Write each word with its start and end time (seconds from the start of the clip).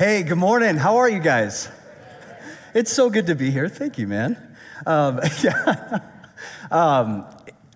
Hey, 0.00 0.22
good 0.22 0.38
morning. 0.38 0.78
How 0.78 0.96
are 0.96 1.10
you 1.10 1.18
guys? 1.18 1.68
It's 2.72 2.90
so 2.90 3.10
good 3.10 3.26
to 3.26 3.34
be 3.34 3.50
here. 3.50 3.68
Thank 3.68 3.98
you, 3.98 4.06
man. 4.06 4.56
Um, 4.86 5.20
yeah. 5.44 5.98
um, 6.70 7.26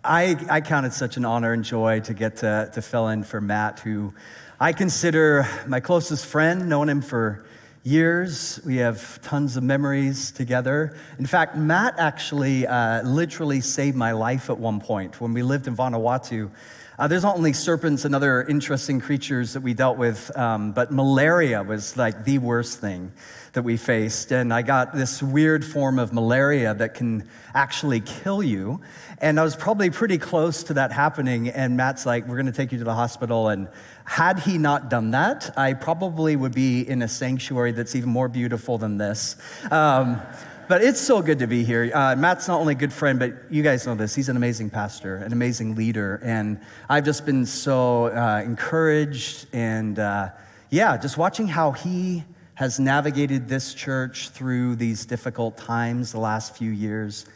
I, 0.03 0.35
I 0.49 0.63
count 0.63 0.87
it 0.87 0.95
such 0.95 1.19
an 1.19 1.27
honor 1.27 1.53
and 1.53 1.63
joy 1.63 2.01
to 2.01 2.15
get 2.15 2.37
to, 2.37 2.71
to 2.73 2.81
fill 2.81 3.09
in 3.09 3.25
for 3.25 3.43
Matt, 3.43 3.81
who 3.81 4.15
I 4.59 4.73
consider 4.73 5.47
my 5.67 5.81
closest 5.81 6.25
friend, 6.25 6.67
known 6.67 6.89
him 6.89 7.03
for 7.03 7.45
years. 7.83 8.59
We 8.65 8.77
have 8.77 9.21
tons 9.21 9.59
of 9.59 9.63
memories 9.63 10.31
together. 10.31 10.97
In 11.19 11.27
fact, 11.27 11.59
Matt 11.59 11.97
actually 11.99 12.67
uh, 12.67 13.03
literally 13.03 13.61
saved 13.61 13.99
my 13.99 14.13
life 14.13 14.49
at 14.49 14.57
one 14.57 14.81
point 14.81 15.21
when 15.21 15.35
we 15.35 15.43
lived 15.43 15.67
in 15.67 15.77
Vanuatu. 15.77 16.51
Uh, 16.97 17.09
there's 17.09 17.25
not 17.25 17.37
only 17.37 17.53
serpents 17.53 18.05
and 18.05 18.15
other 18.15 18.43
interesting 18.45 19.01
creatures 19.01 19.55
that 19.55 19.63
we 19.63 19.75
dealt 19.75 19.99
with, 19.99 20.37
um, 20.39 20.71
but 20.71 20.93
malaria 20.93 21.61
was 21.63 21.97
like 21.97 22.25
the 22.25 22.39
worst 22.39 22.79
thing 22.81 23.11
that 23.55 23.63
we 23.63 23.77
faced. 23.77 24.31
And 24.31 24.55
I 24.55 24.63
got 24.63 24.95
this 24.95 25.21
weird 25.21 25.65
form 25.65 25.99
of 25.99 26.13
malaria 26.13 26.73
that 26.75 26.95
can 26.95 27.29
actually 27.53 28.01
kill 28.01 28.45
you. 28.45 28.81
And 29.19 29.41
I 29.41 29.43
was 29.43 29.57
probably 29.57 29.91
pretty 29.91 30.19
close 30.19 30.63
to 30.65 30.75
that 30.75 30.93
happening. 30.93 31.49
And 31.49 31.77
Matt's 31.77 32.07
like, 32.07 32.29
We're 32.29 32.37
going 32.37 32.47
to 32.47 32.53
take 32.53 32.71
you 32.71 32.79
to 32.79 32.85
the 32.85 32.95
hospital. 32.95 33.49
And 33.49 33.69
had 34.05 34.39
he 34.39 34.59
not 34.59 34.89
done 34.89 35.13
that, 35.13 35.57
I 35.59 35.73
probably 35.75 36.37
would 36.37 36.55
be 36.55 36.89
in 36.89 37.03
a 37.03 37.09
sanctuary 37.09 37.73
that's 37.73 37.97
even 37.97 38.11
more 38.11 38.29
beautiful 38.29 38.79
than 38.79 38.99
this. 38.99 39.37
Um, 39.71 40.21
but 40.69 40.83
it's 40.83 41.01
so 41.01 41.23
good 41.23 41.39
to 41.41 41.47
be 41.47 41.65
here. 41.65 41.91
Uh, 41.95 42.17
Matt's 42.17 42.49
not 42.49 42.61
only 42.61 42.73
a 42.73 42.77
good 42.77 42.93
friend, 42.93 43.19
but 43.19 43.33
you 43.51 43.63
guys 43.63 43.87
know 43.87 43.95
this. 43.95 44.15
He's 44.15 44.29
an 44.29 44.37
amazing 44.37 44.71
pastor, 44.71 45.17
an 45.17 45.33
amazing 45.33 45.75
leader. 45.75 46.21
And 46.25 46.61
I've 46.89 47.05
just 47.05 47.27
been 47.27 47.47
so 47.47 48.07
uh, 48.07 48.43
encouraged 48.45 49.47
and, 49.53 49.99
uh, 49.99 50.31
yeah, 50.71 50.97
just 50.97 51.19
watching 51.19 51.47
how 51.47 51.73
he 51.73 52.25
has 52.55 52.79
navigated 52.79 53.49
this 53.49 53.75
church 53.75 54.31
through 54.31 54.77
these 54.77 55.05
difficult 55.07 55.57
times 55.57 56.13
the 56.13 56.21
last 56.21 56.57
few 56.57 56.71
years 56.71 57.27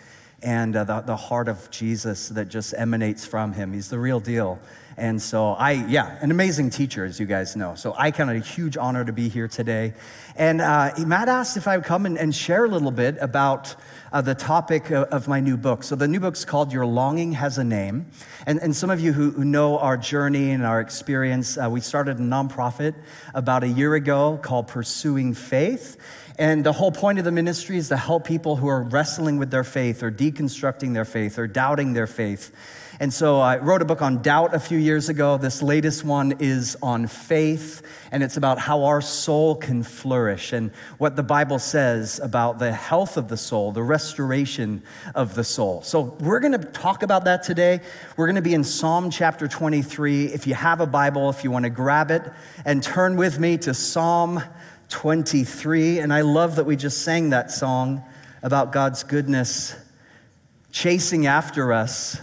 and 0.43 0.77
uh, 0.77 0.85
the, 0.85 1.01
the 1.01 1.17
heart 1.17 1.49
of 1.49 1.71
Jesus 1.71 2.29
that 2.29 2.49
just 2.49 2.75
emanates 2.77 3.27
from 3.27 3.53
him. 3.53 3.73
He's 3.73 3.91
the 3.91 3.99
real 3.99 4.21
deal. 4.21 4.61
And 4.99 5.23
so 5.23 5.51
I, 5.51 5.73
yeah, 5.73 6.19
an 6.21 6.33
amazing 6.33 6.71
teacher, 6.71 7.05
as 7.05 7.21
you 7.21 7.27
guys 7.27 7.55
know. 7.55 7.77
So 7.77 7.95
I 7.97 8.11
count 8.11 8.31
it 8.31 8.37
a 8.37 8.41
huge 8.41 8.77
honor 8.77 9.05
to 9.05 9.13
be 9.13 9.29
here 9.29 9.47
today. 9.47 9.95
And 10.35 10.61
uh, 10.61 10.93
Matt 11.07 11.29
asked 11.29 11.57
if 11.57 11.69
I 11.69 11.77
would 11.77 11.87
come 11.87 12.05
and, 12.05 12.19
and 12.19 12.35
share 12.35 12.65
a 12.65 12.69
little 12.69 12.91
bit 12.91 13.17
about 13.21 13.77
uh, 14.13 14.23
the 14.23 14.35
topic 14.35 14.91
of, 14.91 15.05
of, 15.09 15.29
my 15.29 15.39
new 15.39 15.57
book. 15.57 15.85
So 15.85 15.95
the 15.95 16.09
new 16.09 16.19
book's 16.19 16.45
called 16.45 16.73
Your 16.73 16.85
Longing 16.85 17.33
Has 17.33 17.59
a 17.59 17.65
Name. 17.65 18.07
And, 18.45 18.59
and 18.59 18.75
some 18.75 18.91
of 18.91 18.99
you 18.99 19.13
who, 19.13 19.31
who 19.31 19.45
know 19.45 19.79
our 19.79 19.97
journey 19.97 20.51
and 20.51 20.67
our 20.67 20.81
experience, 20.81 21.57
uh, 21.57 21.69
we 21.71 21.81
started 21.81 22.19
a 22.19 22.23
nonprofit 22.23 22.95
about 23.35 23.63
a 23.63 23.69
year 23.69 23.95
ago 23.95 24.39
called 24.43 24.67
Pursuing 24.67 25.33
Faith. 25.33 25.97
And 26.39 26.65
the 26.65 26.73
whole 26.73 26.93
point 26.93 27.19
of 27.19 27.25
the 27.25 27.33
ministry 27.33 27.77
is 27.77 27.89
to 27.89 27.97
help 27.97 28.27
people 28.27 28.57
who 28.57 28.69
are 28.69 28.83
wrestling 28.83 29.39
with 29.39 29.51
their 29.51 29.65
faith 29.65 30.03
or 30.03 30.11
deconstructing 30.11 30.95
their 30.95 31.05
faith 31.05 31.39
or 31.39 31.47
doubting 31.47 31.93
their 31.93 32.07
faith. 32.07 32.53
And 33.01 33.15
so 33.15 33.39
I 33.39 33.59
wrote 33.59 33.81
a 33.81 33.85
book 33.85 34.03
on 34.03 34.23
doubt 34.23 34.55
a 34.55 34.59
few 34.59 34.77
years 34.77 35.09
ago. 35.09 35.39
This 35.39 35.63
latest 35.63 36.03
one 36.03 36.35
is 36.41 36.77
on 36.83 37.07
faith, 37.07 37.83
and 38.11 38.25
it's 38.25 38.37
about 38.37 38.59
how 38.59 38.85
our 38.85 39.01
soul 39.01 39.55
can 39.55 39.85
flourish 39.85 40.53
and 40.53 40.73
what 40.99 41.15
the 41.15 41.23
Bible 41.23 41.61
says 41.61 42.19
about 42.19 42.59
the 42.59 42.73
health 42.73 43.17
of 43.17 43.29
the 43.29 43.37
soul, 43.37 43.71
the 43.71 43.85
restoration 43.85 44.83
of 45.15 45.37
the 45.37 45.45
soul. 45.45 45.81
So 45.83 46.17
we're 46.19 46.41
going 46.41 46.61
to 46.61 46.67
talk 46.67 47.05
about 47.05 47.27
that 47.27 47.45
today. 47.45 47.83
We're 48.17 48.27
going 48.27 48.35
to 48.35 48.43
be 48.43 48.55
in 48.55 48.65
Psalm 48.65 49.11
chapter 49.11 49.47
23. 49.47 50.27
If 50.33 50.49
you 50.49 50.55
have 50.55 50.81
a 50.81 50.87
Bible, 50.87 51.31
if 51.31 51.45
you 51.45 51.53
want 51.53 51.67
to 51.67 51.71
grab 51.71 52.11
it 52.11 52.23
and 52.65 52.83
turn 52.83 53.17
with 53.17 53.39
me 53.39 53.59
to 53.59 53.75
Psalm 53.75 54.43
23. 54.89 56.01
And 56.01 56.13
I 56.13 56.23
love 56.23 56.57
that 56.57 56.65
we 56.65 56.75
just 56.75 57.03
sang 57.03 57.31
that 57.31 57.53
song 57.53 58.03
about 58.43 58.73
God's 58.73 59.05
goodness 59.05 59.77
chasing 60.73 61.29
after 61.29 61.73
us 61.73 62.21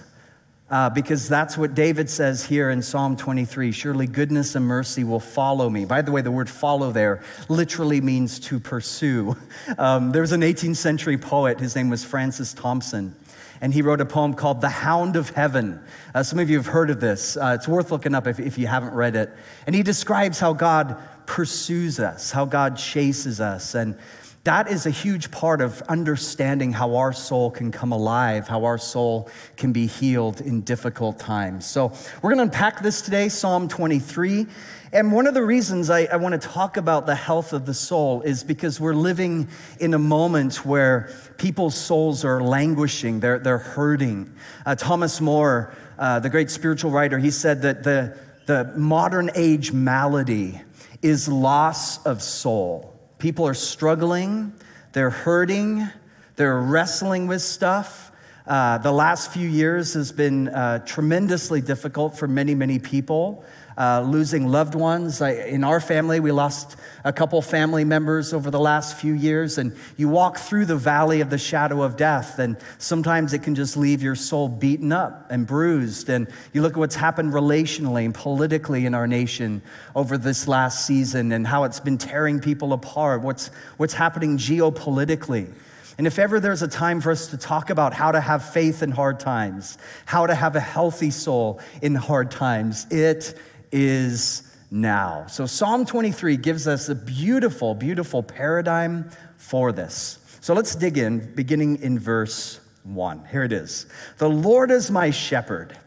uh, 0.76 0.90
because 0.90 1.30
that's 1.30 1.58
what 1.58 1.74
David 1.74 2.10
says 2.10 2.44
here 2.44 2.70
in 2.70 2.82
Psalm 2.82 3.16
23 3.16 3.72
Surely 3.72 4.08
goodness 4.08 4.56
and 4.56 4.68
mercy 4.68 5.06
will 5.06 5.22
follow 5.22 5.70
me. 5.70 5.86
By 5.86 6.02
the 6.02 6.12
way, 6.12 6.22
the 6.22 6.32
word 6.32 6.50
follow 6.50 6.92
there 6.92 7.24
literally 7.48 8.02
means 8.02 8.42
to 8.42 8.60
pursue. 8.60 9.38
Um, 9.78 10.12
there 10.12 10.22
was 10.22 10.32
an 10.32 10.42
18th 10.42 10.76
century 10.76 11.18
poet, 11.18 11.60
his 11.60 11.76
name 11.76 11.90
was 11.90 12.04
Francis 12.04 12.54
Thompson. 12.54 13.16
And 13.62 13.74
he 13.74 13.82
wrote 13.82 14.00
a 14.00 14.06
poem 14.06 14.34
called 14.34 14.62
The 14.62 14.70
Hound 14.70 15.16
of 15.16 15.30
Heaven. 15.30 15.80
Uh, 16.14 16.24
some 16.24 16.40
of 16.40 16.50
you 16.50 16.58
have 16.58 16.68
heard 16.68 16.90
of 16.90 17.00
this. 17.00 17.36
Uh, 17.36 17.56
it's 17.58 17.68
worth 17.68 17.90
looking 17.92 18.14
up 18.14 18.28
if, 18.28 18.40
if 18.40 18.58
you 18.58 18.68
haven't 18.68 18.94
read 18.94 19.16
it. 19.16 19.32
And 19.66 19.76
he 19.76 19.82
describes 19.82 20.40
how 20.40 20.54
God 20.54 20.98
pursues 21.26 22.00
us, 22.00 22.32
how 22.32 22.46
God 22.46 22.78
chases 22.78 23.42
us. 23.42 23.76
And 23.76 23.98
that 24.46 24.70
is 24.70 24.86
a 24.86 24.92
huge 24.92 25.32
part 25.32 25.60
of 25.60 25.82
understanding 25.90 26.72
how 26.72 26.96
our 26.96 27.12
soul 27.12 27.50
can 27.50 27.72
come 27.72 27.92
alive, 27.92 28.48
how 28.48 28.64
our 28.66 28.78
soul 28.78 29.28
can 29.58 29.74
be 29.74 29.88
healed 29.88 30.40
in 30.40 30.62
difficult 30.62 31.20
times. 31.20 31.66
So, 31.66 31.92
we're 32.22 32.30
going 32.30 32.38
to 32.38 32.44
unpack 32.44 32.82
this 32.82 33.02
today, 33.02 33.28
Psalm 33.28 33.68
23. 33.68 34.46
And 34.94 35.12
one 35.12 35.28
of 35.28 35.34
the 35.34 35.44
reasons 35.44 35.90
I, 35.90 36.06
I 36.06 36.16
want 36.18 36.40
to 36.40 36.48
talk 36.48 36.78
about 36.78 37.08
the 37.08 37.16
health 37.16 37.54
of 37.54 37.66
the 37.66 37.74
soul 37.74 38.22
is 38.22 38.44
because 38.44 38.80
we're 38.80 38.94
living 38.94 39.50
in 39.80 39.94
a 39.94 40.00
moment 40.00 40.64
where 40.64 41.10
people's 41.38 41.76
souls 41.76 42.24
are 42.24 42.42
languishing, 42.42 43.20
they're, 43.20 43.40
they're 43.40 43.58
hurting. 43.58 44.34
Uh, 44.66 44.76
Thomas 44.76 45.20
Moore, 45.20 45.76
uh, 45.98 46.20
the 46.20 46.30
great 46.30 46.52
spiritual 46.52 46.92
writer, 46.92 47.18
he 47.18 47.32
said 47.32 47.64
that 47.64 47.84
the, 47.84 48.18
the 48.46 48.72
modern 48.78 49.32
age 49.36 49.74
malady 49.74 50.62
is 51.02 51.28
loss 51.28 52.04
of 52.06 52.22
soul. 52.22 52.95
People 53.18 53.48
are 53.48 53.54
struggling, 53.54 54.54
they're 54.92 55.10
hurting, 55.10 55.88
they're 56.36 56.60
wrestling 56.60 57.28
with 57.28 57.42
stuff. 57.42 58.12
Uh, 58.46 58.78
the 58.78 58.92
last 58.92 59.32
few 59.32 59.48
years 59.48 59.94
has 59.94 60.12
been 60.12 60.50
uh, 60.50 60.80
tremendously 60.80 61.62
difficult 61.62 62.18
for 62.18 62.28
many, 62.28 62.54
many 62.54 62.78
people 62.78 63.44
uh, 63.78 64.02
losing 64.02 64.48
loved 64.48 64.76
ones. 64.76 65.22
I, 65.22 65.32
in 65.32 65.64
our 65.64 65.80
family, 65.80 66.20
we 66.20 66.32
lost 66.32 66.78
a 67.04 67.12
couple 67.12 67.42
family 67.42 67.84
members 67.84 68.34
over 68.34 68.50
the 68.50 68.60
last 68.60 68.98
few 68.98 69.14
years, 69.14 69.58
and 69.58 69.76
you 69.98 70.10
walk 70.10 70.38
through 70.38 70.66
the 70.66 70.76
valley 70.76 71.22
of 71.22 71.30
the 71.30 71.38
shadow 71.38 71.84
of 71.84 71.98
death, 71.98 72.40
and 72.40 72.58
sometimes 72.78 73.34
it 73.34 73.44
can 73.44 73.56
just 73.56 73.78
leave 73.78 74.02
your 74.02 74.16
soul 74.16 74.48
beaten 74.48 74.92
up 74.92 75.28
and 75.30 75.46
bruised. 75.46 76.10
And 76.10 76.28
you 76.54 76.62
look 76.62 76.74
at 76.74 76.80
what's 76.80 76.96
happened 76.96 77.34
relationally 77.34 78.06
and 78.06 78.14
politically 78.14 78.86
in 78.86 78.94
our 78.94 79.08
nation 79.08 79.62
over 79.96 80.18
this 80.18 80.48
last 80.48 80.86
season 80.86 81.32
and 81.32 81.46
how 81.46 81.64
it's 81.66 81.80
been 81.80 81.98
tearing 81.98 82.40
people 82.40 82.74
apart, 82.74 83.22
what's, 83.22 83.48
what's 83.78 83.94
happening 83.94 84.38
geopolitically. 84.38 85.52
And 85.98 86.08
if 86.08 86.20
ever 86.20 86.40
there's 86.40 86.62
a 86.62 86.68
time 86.68 87.00
for 87.00 87.12
us 87.12 87.28
to 87.28 87.38
talk 87.38 87.70
about 87.70 87.94
how 87.94 88.12
to 88.12 88.20
have 88.20 88.50
faith 88.52 88.84
in 88.84 88.92
hard 88.92 89.20
times, 89.20 89.78
how 90.06 90.28
to 90.28 90.36
have 90.36 90.56
a 90.56 90.60
healthy 90.60 91.10
soul 91.10 91.62
in 91.82 91.96
hard 91.96 92.32
times, 92.32 92.86
it 92.92 93.38
is 93.72 94.44
now. 94.72 95.26
So, 95.28 95.46
Psalm 95.46 95.86
23 95.86 96.38
gives 96.38 96.68
us 96.68 96.90
a 96.90 96.96
beautiful, 96.96 97.76
beautiful 97.76 98.24
paradigm 98.24 99.10
for 99.38 99.72
this. 99.72 100.20
So, 100.42 100.54
let's 100.54 100.76
dig 100.76 100.98
in, 100.98 101.34
beginning 101.34 101.82
in 101.82 101.98
verse 101.98 102.60
1. 102.84 103.26
Here 103.32 103.44
it 103.44 103.52
is 103.52 103.88
The 104.18 104.30
Lord 104.30 104.72
is 104.72 104.92
my 104.92 105.12
shepherd, 105.12 105.78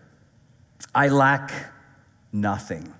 I 0.94 1.08
lack 1.08 1.52
nothing. 2.32 2.92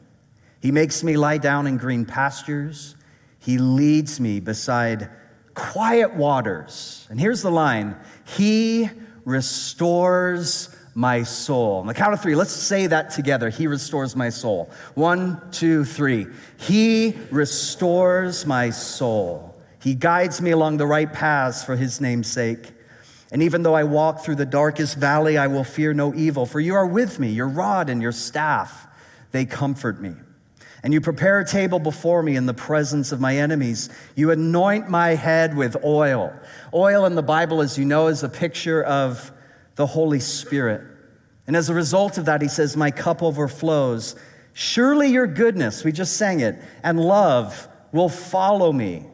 He 0.61 0.73
makes 0.73 1.05
me 1.05 1.17
lie 1.17 1.39
down 1.39 1.67
in 1.67 1.77
green 1.77 2.05
pastures, 2.05 2.97
He 3.39 3.59
leads 3.59 4.21
me 4.21 4.41
beside 4.41 5.11
quiet 5.55 6.15
waters. 6.15 7.07
And 7.11 7.19
here's 7.19 7.43
the 7.43 7.51
line 7.51 7.97
He 8.25 8.91
restores 9.25 10.75
my 10.99 11.23
soul. 11.23 11.77
On 11.77 11.87
the 11.87 11.95
count 11.95 12.13
of 12.13 12.21
three, 12.21 12.35
let's 12.35 12.51
say 12.51 12.89
that 12.89 13.11
together. 13.11 13.51
He 13.51 13.69
restores 13.69 14.17
my 14.17 14.31
soul. 14.31 14.69
One, 14.97 15.41
two, 15.53 15.85
three. 15.85 16.27
He 16.57 17.15
restores 17.31 18.45
my 18.45 18.71
soul. 18.71 19.55
He 19.81 19.95
guides 19.95 20.43
me 20.43 20.51
along 20.51 20.79
the 20.79 20.89
right 20.89 21.13
paths 21.13 21.63
for 21.63 21.77
his 21.77 22.01
name's 22.01 22.27
sake. 22.27 22.73
And 23.31 23.45
even 23.45 23.63
though 23.63 23.75
I 23.75 23.85
walk 23.85 24.25
through 24.25 24.35
the 24.35 24.45
darkest 24.45 24.97
valley, 24.97 25.39
I 25.39 25.47
will 25.47 25.63
fear 25.63 25.95
no 25.95 26.13
evil, 26.15 26.47
for 26.47 26.59
you 26.59 26.75
are 26.75 26.87
with 26.87 27.21
me. 27.21 27.29
Your 27.29 27.47
rod 27.47 27.91
and 27.91 28.03
your 28.03 28.11
staff, 28.11 28.89
they 29.31 29.45
comfort 29.45 30.01
me. 30.01 30.15
And 30.83 30.93
you 30.93 31.01
prepare 31.01 31.39
a 31.39 31.47
table 31.47 31.79
before 31.79 32.25
me 32.25 32.35
in 32.35 32.47
the 32.47 32.55
presence 32.55 33.13
of 33.13 33.21
my 33.21 33.37
enemies. 33.37 33.89
You 34.17 34.33
anoint 34.33 34.91
my 34.91 35.11
head 35.11 35.57
with 35.57 35.77
oil. 35.85 36.33
Oil 36.75 37.07
in 37.07 37.15
the 37.15 37.23
Bible, 37.23 37.61
as 37.61 37.79
you 37.79 37.85
know, 37.85 38.09
is 38.09 38.25
a 38.25 38.29
picture 38.29 38.83
of 38.83 39.31
the 39.79 39.87
Holy 39.87 40.19
Spirit. 40.19 40.83
And 41.47 41.57
as 41.57 41.69
a 41.69 41.75
result 41.75 42.19
of 42.19 42.25
that, 42.25 42.43
he 42.43 42.49
says, 42.49 42.77
My 42.77 42.91
cup 42.91 43.23
overflows. 43.23 44.17
Surely 44.53 45.09
your 45.09 45.29
goodness, 45.29 45.85
we 45.85 45.93
just 45.93 46.17
sang 46.17 46.41
it, 46.41 46.61
and 46.83 47.01
love 47.01 47.69
will 47.93 48.09
follow 48.09 48.73
me, 48.73 49.07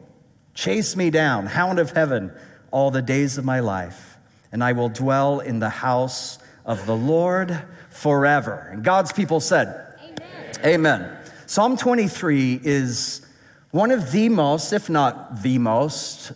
chase 0.55 0.95
me 0.95 1.11
down, 1.11 1.45
hound 1.45 1.77
of 1.77 1.91
heaven, 1.91 2.31
all 2.71 2.89
the 2.89 3.03
days 3.03 3.37
of 3.37 3.45
my 3.45 3.59
life. 3.59 4.17
And 4.51 4.63
I 4.63 4.71
will 4.71 4.89
dwell 4.89 5.39
in 5.39 5.59
the 5.59 5.69
house 5.69 6.39
of 6.65 6.87
the 6.87 6.95
Lord 6.95 7.61
forever. 7.91 8.69
And 8.71 8.83
God's 8.83 9.13
people 9.13 9.39
said, 9.39 9.99
Amen. 10.01 10.65
Amen. 10.65 11.17
Psalm 11.45 11.77
23 11.77 12.59
is 12.63 13.21
one 13.69 13.91
of 13.91 14.11
the 14.11 14.29
most, 14.29 14.73
if 14.73 14.89
not 14.89 15.43
the 15.43 15.59
most, 15.59 16.31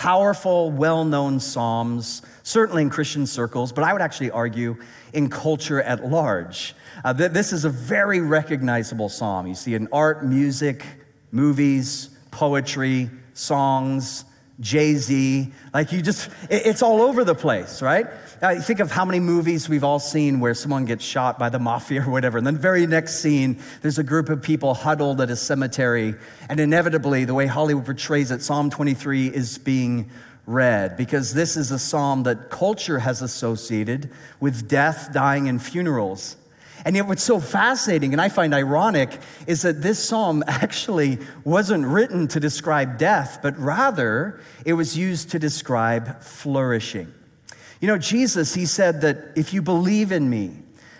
powerful, 0.00 0.70
well 0.70 1.04
known 1.04 1.38
Psalms, 1.38 2.22
certainly 2.42 2.80
in 2.80 2.88
Christian 2.88 3.26
circles, 3.26 3.70
but 3.70 3.84
I 3.84 3.92
would 3.92 4.00
actually 4.00 4.30
argue 4.30 4.78
in 5.12 5.28
culture 5.28 5.82
at 5.82 6.08
large. 6.08 6.74
Uh, 7.04 7.12
th- 7.12 7.32
this 7.32 7.52
is 7.52 7.66
a 7.66 7.68
very 7.68 8.22
recognizable 8.22 9.10
psalm. 9.10 9.46
You 9.46 9.54
see 9.54 9.74
it 9.74 9.76
in 9.76 9.88
art, 9.92 10.24
music, 10.24 10.86
movies, 11.32 12.08
poetry, 12.30 13.10
songs, 13.34 14.24
Jay 14.58 14.94
Z. 14.94 15.52
Like 15.74 15.92
you 15.92 16.00
just, 16.00 16.30
it, 16.48 16.64
it's 16.64 16.82
all 16.82 17.02
over 17.02 17.22
the 17.22 17.34
place, 17.34 17.82
right? 17.82 18.06
Uh, 18.42 18.58
think 18.58 18.80
of 18.80 18.90
how 18.90 19.04
many 19.04 19.20
movies 19.20 19.68
we've 19.68 19.84
all 19.84 19.98
seen 19.98 20.40
where 20.40 20.54
someone 20.54 20.86
gets 20.86 21.04
shot 21.04 21.38
by 21.38 21.50
the 21.50 21.58
mafia 21.58 22.00
or 22.00 22.10
whatever. 22.10 22.38
And 22.38 22.46
then, 22.46 22.56
very 22.56 22.86
next 22.86 23.16
scene, 23.16 23.60
there's 23.82 23.98
a 23.98 24.02
group 24.02 24.30
of 24.30 24.40
people 24.40 24.72
huddled 24.72 25.20
at 25.20 25.28
a 25.28 25.36
cemetery. 25.36 26.14
And 26.48 26.58
inevitably, 26.58 27.26
the 27.26 27.34
way 27.34 27.46
Hollywood 27.46 27.84
portrays 27.84 28.30
it, 28.30 28.40
Psalm 28.40 28.70
23 28.70 29.26
is 29.26 29.58
being 29.58 30.10
read 30.46 30.96
because 30.96 31.34
this 31.34 31.54
is 31.54 31.70
a 31.70 31.78
psalm 31.78 32.22
that 32.22 32.48
culture 32.48 33.00
has 33.00 33.20
associated 33.20 34.10
with 34.40 34.66
death, 34.66 35.10
dying, 35.12 35.46
and 35.46 35.62
funerals. 35.62 36.36
And 36.86 36.96
yet, 36.96 37.06
what's 37.06 37.22
so 37.22 37.40
fascinating 37.40 38.12
and 38.12 38.22
I 38.22 38.30
find 38.30 38.54
ironic 38.54 39.18
is 39.46 39.60
that 39.62 39.82
this 39.82 40.02
psalm 40.02 40.42
actually 40.48 41.18
wasn't 41.44 41.84
written 41.84 42.26
to 42.28 42.40
describe 42.40 42.96
death, 42.96 43.40
but 43.42 43.58
rather 43.58 44.40
it 44.64 44.72
was 44.72 44.96
used 44.96 45.32
to 45.32 45.38
describe 45.38 46.22
flourishing. 46.22 47.12
You 47.80 47.88
know, 47.88 47.98
Jesus, 47.98 48.54
he 48.54 48.66
said 48.66 49.00
that 49.00 49.32
if 49.36 49.54
you 49.54 49.62
believe 49.62 50.12
in 50.12 50.28
me, 50.28 50.52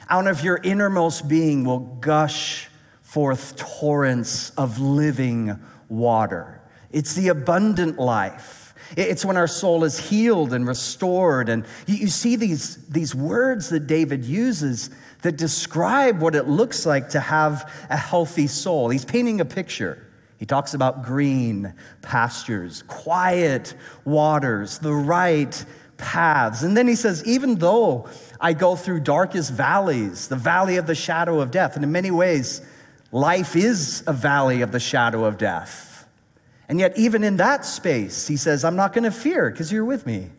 out 0.09 0.27
of 0.27 0.43
your 0.43 0.59
innermost 0.63 1.29
being 1.29 1.65
will 1.65 1.79
gush 1.79 2.69
forth 3.03 3.57
torrents 3.57 4.51
of 4.51 4.79
living 4.79 5.59
water. 5.89 6.61
It's 6.91 7.15
the 7.15 7.29
abundant 7.29 7.99
life. 7.99 8.75
It's 8.97 9.25
when 9.25 9.37
our 9.37 9.47
soul 9.47 9.85
is 9.85 9.99
healed 9.99 10.53
and 10.53 10.67
restored. 10.67 11.49
And 11.49 11.65
you, 11.87 12.09
see 12.09 12.37
these, 12.37 12.77
these 12.89 13.15
words 13.15 13.69
that 13.69 13.87
David 13.87 14.25
uses 14.25 14.91
that 15.23 15.37
describe 15.37 16.21
what 16.21 16.35
it 16.35 16.49
looks 16.49 16.87
like 16.87 17.11
to 17.11 17.21
have 17.21 17.71
a 17.91 17.97
healthy 17.97 18.47
soul. 18.47 18.89
He's 18.89 19.05
painting 19.05 19.41
a 19.41 19.45
picture. 19.45 20.07
He 20.39 20.47
talks 20.47 20.75
about 20.75 21.05
green 21.05 21.75
pastures, 22.01 22.83
quiet 22.89 23.75
waters, 24.05 24.79
the 24.79 24.95
right 24.95 25.65
paths. 26.01 26.63
And 26.63 26.77
then 26.77 26.89
he 26.89 26.95
says, 26.95 27.25
even 27.25 27.57
though 27.57 28.09
I 28.41 28.53
go 28.53 28.77
through 28.77 29.01
darkest 29.01 29.53
valleys, 29.53 30.29
the 30.29 30.37
valley 30.37 30.77
of 30.77 30.87
the 30.87 30.95
shadow 30.95 31.41
of 31.41 31.51
death, 31.51 31.77
and 31.77 31.85
in 31.85 31.93
many 31.93 32.11
ways, 32.11 32.63
life 33.13 33.55
is 33.55 34.03
a 34.07 34.13
valley 34.13 34.63
of 34.63 34.73
the 34.73 34.81
shadow 34.81 35.25
of 35.25 35.39
death. 35.39 36.09
And 36.69 36.79
yet, 36.79 36.97
even 36.97 37.25
in 37.25 37.37
that 37.39 37.65
space, 37.65 38.29
he 38.29 38.37
says, 38.37 38.65
I'm 38.65 38.77
not 38.77 38.93
going 38.93 39.05
to 39.05 39.11
fear 39.11 39.51
because 39.51 39.73
you're 39.73 39.85
with 39.85 40.07
me. 40.07 40.31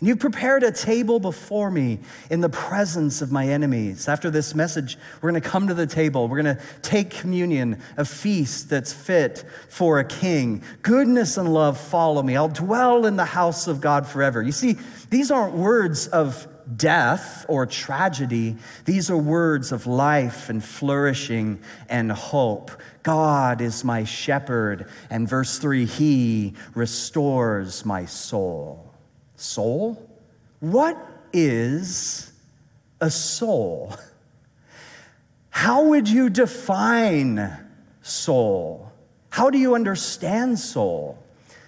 And 0.00 0.08
you've 0.08 0.18
prepared 0.18 0.62
a 0.62 0.72
table 0.72 1.20
before 1.20 1.70
me 1.70 2.00
in 2.30 2.40
the 2.40 2.48
presence 2.48 3.20
of 3.20 3.30
my 3.30 3.46
enemies. 3.46 4.08
After 4.08 4.30
this 4.30 4.54
message, 4.54 4.96
we're 5.20 5.30
going 5.30 5.42
to 5.42 5.48
come 5.48 5.68
to 5.68 5.74
the 5.74 5.86
table. 5.86 6.26
We're 6.26 6.42
going 6.42 6.56
to 6.56 6.62
take 6.80 7.10
communion, 7.10 7.82
a 7.98 8.06
feast 8.06 8.70
that's 8.70 8.94
fit 8.94 9.44
for 9.68 9.98
a 9.98 10.04
king. 10.04 10.64
Goodness 10.80 11.36
and 11.36 11.52
love 11.52 11.78
follow 11.78 12.22
me. 12.22 12.34
I'll 12.34 12.48
dwell 12.48 13.04
in 13.04 13.16
the 13.16 13.26
house 13.26 13.68
of 13.68 13.82
God 13.82 14.06
forever. 14.06 14.40
You 14.40 14.52
see, 14.52 14.78
these 15.10 15.30
aren't 15.30 15.54
words 15.54 16.06
of 16.08 16.48
death 16.74 17.44
or 17.48 17.66
tragedy, 17.66 18.56
these 18.84 19.10
are 19.10 19.16
words 19.18 19.72
of 19.72 19.86
life 19.86 20.48
and 20.48 20.64
flourishing 20.64 21.60
and 21.90 22.10
hope. 22.10 22.70
God 23.02 23.60
is 23.60 23.84
my 23.84 24.04
shepherd. 24.04 24.88
And 25.10 25.28
verse 25.28 25.58
three, 25.58 25.84
He 25.84 26.54
restores 26.74 27.84
my 27.84 28.06
soul 28.06 28.89
soul? 29.40 30.08
What 30.60 30.96
is 31.32 32.32
a 33.00 33.10
soul? 33.10 33.94
How 35.50 35.84
would 35.84 36.08
you 36.08 36.30
define 36.30 37.56
soul? 38.02 38.92
How 39.30 39.50
do 39.50 39.58
you 39.58 39.74
understand 39.74 40.58
soul? 40.58 41.18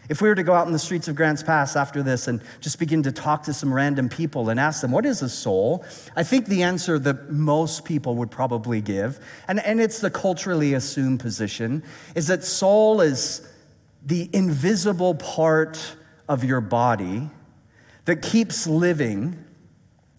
If 0.08 0.20
we 0.20 0.28
were 0.28 0.34
to 0.34 0.42
go 0.42 0.52
out 0.52 0.66
in 0.66 0.72
the 0.72 0.78
streets 0.78 1.08
of 1.08 1.14
Grants 1.14 1.42
Pass 1.42 1.74
after 1.76 2.02
this 2.02 2.28
and 2.28 2.42
just 2.60 2.78
begin 2.78 3.02
to 3.04 3.12
talk 3.12 3.44
to 3.44 3.54
some 3.54 3.72
random 3.72 4.08
people 4.08 4.50
and 4.50 4.60
ask 4.60 4.82
them, 4.82 4.90
what 4.90 5.06
is 5.06 5.22
a 5.22 5.28
soul? 5.28 5.84
I 6.16 6.22
think 6.22 6.46
the 6.46 6.64
answer 6.64 6.98
that 6.98 7.30
most 7.30 7.84
people 7.84 8.16
would 8.16 8.30
probably 8.30 8.80
give, 8.80 9.20
and, 9.48 9.60
and 9.60 9.80
it's 9.80 10.00
the 10.00 10.10
culturally 10.10 10.74
assumed 10.74 11.20
position, 11.20 11.82
is 12.14 12.26
that 12.26 12.44
soul 12.44 13.00
is 13.00 13.48
the 14.04 14.28
invisible 14.32 15.14
part 15.14 15.96
of 16.28 16.44
your 16.44 16.60
body 16.60 17.30
that 18.04 18.22
keeps 18.22 18.66
living 18.66 19.44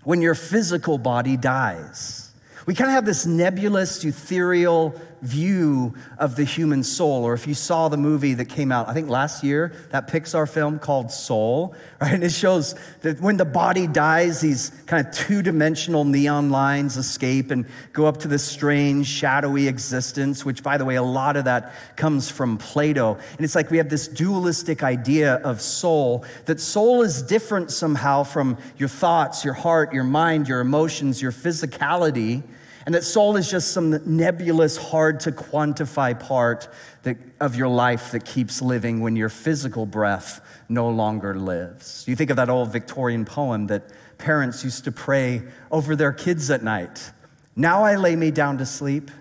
when 0.03 0.21
your 0.21 0.35
physical 0.35 0.97
body 0.97 1.37
dies. 1.37 2.31
We 2.65 2.75
kind 2.75 2.89
of 2.89 2.95
have 2.95 3.05
this 3.05 3.25
nebulous, 3.25 4.03
ethereal 4.03 4.99
view 5.23 5.93
of 6.17 6.35
the 6.35 6.43
human 6.43 6.83
soul. 6.83 7.23
Or 7.23 7.33
if 7.33 7.47
you 7.47 7.53
saw 7.53 7.87
the 7.87 7.97
movie 7.97 8.33
that 8.35 8.45
came 8.45 8.71
out, 8.71 8.89
I 8.89 8.93
think 8.93 9.09
last 9.09 9.43
year, 9.43 9.73
that 9.89 10.07
Pixar 10.07 10.49
film 10.49 10.79
called 10.79 11.11
Soul, 11.11 11.75
right? 12.01 12.13
And 12.13 12.23
it 12.23 12.31
shows 12.31 12.75
that 13.01 13.21
when 13.21 13.37
the 13.37 13.45
body 13.45 13.87
dies, 13.87 14.41
these 14.41 14.71
kind 14.85 15.05
of 15.05 15.13
two 15.13 15.41
dimensional 15.41 16.03
neon 16.03 16.49
lines 16.49 16.97
escape 16.97 17.51
and 17.51 17.65
go 17.93 18.05
up 18.05 18.17
to 18.17 18.27
this 18.27 18.43
strange, 18.43 19.07
shadowy 19.07 19.67
existence, 19.67 20.43
which, 20.43 20.61
by 20.61 20.77
the 20.77 20.85
way, 20.85 20.95
a 20.95 21.03
lot 21.03 21.37
of 21.37 21.45
that 21.45 21.73
comes 21.95 22.29
from 22.29 22.57
Plato. 22.57 23.15
And 23.15 23.41
it's 23.41 23.55
like 23.55 23.71
we 23.71 23.77
have 23.77 23.89
this 23.89 24.07
dualistic 24.07 24.83
idea 24.83 25.35
of 25.35 25.61
soul, 25.61 26.25
that 26.45 26.59
soul 26.59 27.01
is 27.01 27.21
different 27.21 27.71
somehow 27.71 28.23
from 28.23 28.57
your 28.77 28.89
thoughts, 28.89 29.45
your 29.45 29.53
heart, 29.53 29.93
your 29.93 30.03
mind, 30.03 30.47
your 30.49 30.59
emotions, 30.59 31.21
your 31.21 31.31
physicality 31.31 32.43
and 32.85 32.93
that 32.95 33.03
soul 33.03 33.37
is 33.37 33.49
just 33.49 33.71
some 33.71 33.99
nebulous, 34.05 34.75
hard 34.75 35.21
to 35.21 35.31
quantify 35.31 36.19
part 36.19 36.67
that, 37.03 37.17
of 37.39 37.55
your 37.55 37.69
life 37.69 38.11
that 38.11 38.25
keeps 38.25 38.61
living 38.61 38.99
when 38.99 39.15
your 39.15 39.29
physical 39.29 39.85
breath 39.85 40.41
no 40.67 40.89
longer 40.89 41.35
lives. 41.35 42.03
You 42.07 42.15
think 42.15 42.29
of 42.29 42.37
that 42.37 42.49
old 42.49 42.73
Victorian 42.73 43.23
poem 43.23 43.67
that 43.67 43.83
parents 44.17 44.63
used 44.63 44.83
to 44.83 44.91
pray 44.91 45.43
over 45.71 45.95
their 45.95 46.11
kids 46.11 46.49
at 46.51 46.61
night. 46.61 47.11
Now 47.55 47.83
I 47.83 47.95
lay 47.95 48.15
me 48.15 48.31
down 48.31 48.57
to 48.57 48.65
sleep. 48.65 49.11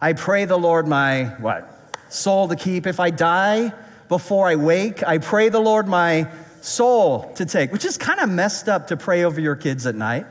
I 0.00 0.12
pray 0.12 0.44
the 0.44 0.58
Lord 0.58 0.88
my 0.88 1.24
what? 1.40 1.70
Soul 2.08 2.48
to 2.48 2.56
keep. 2.56 2.86
If 2.86 2.98
I 2.98 3.10
die 3.10 3.72
before 4.08 4.48
I 4.48 4.56
wake, 4.56 5.02
I 5.04 5.18
pray 5.18 5.50
the 5.50 5.60
Lord 5.60 5.86
my 5.86 6.30
soul 6.62 7.32
to 7.34 7.46
take, 7.46 7.72
which 7.72 7.84
is 7.84 7.96
kind 7.96 8.20
of 8.20 8.28
messed 8.28 8.68
up 8.68 8.88
to 8.88 8.96
pray 8.96 9.24
over 9.24 9.40
your 9.40 9.56
kids 9.56 9.86
at 9.86 9.94
night. 9.94 10.26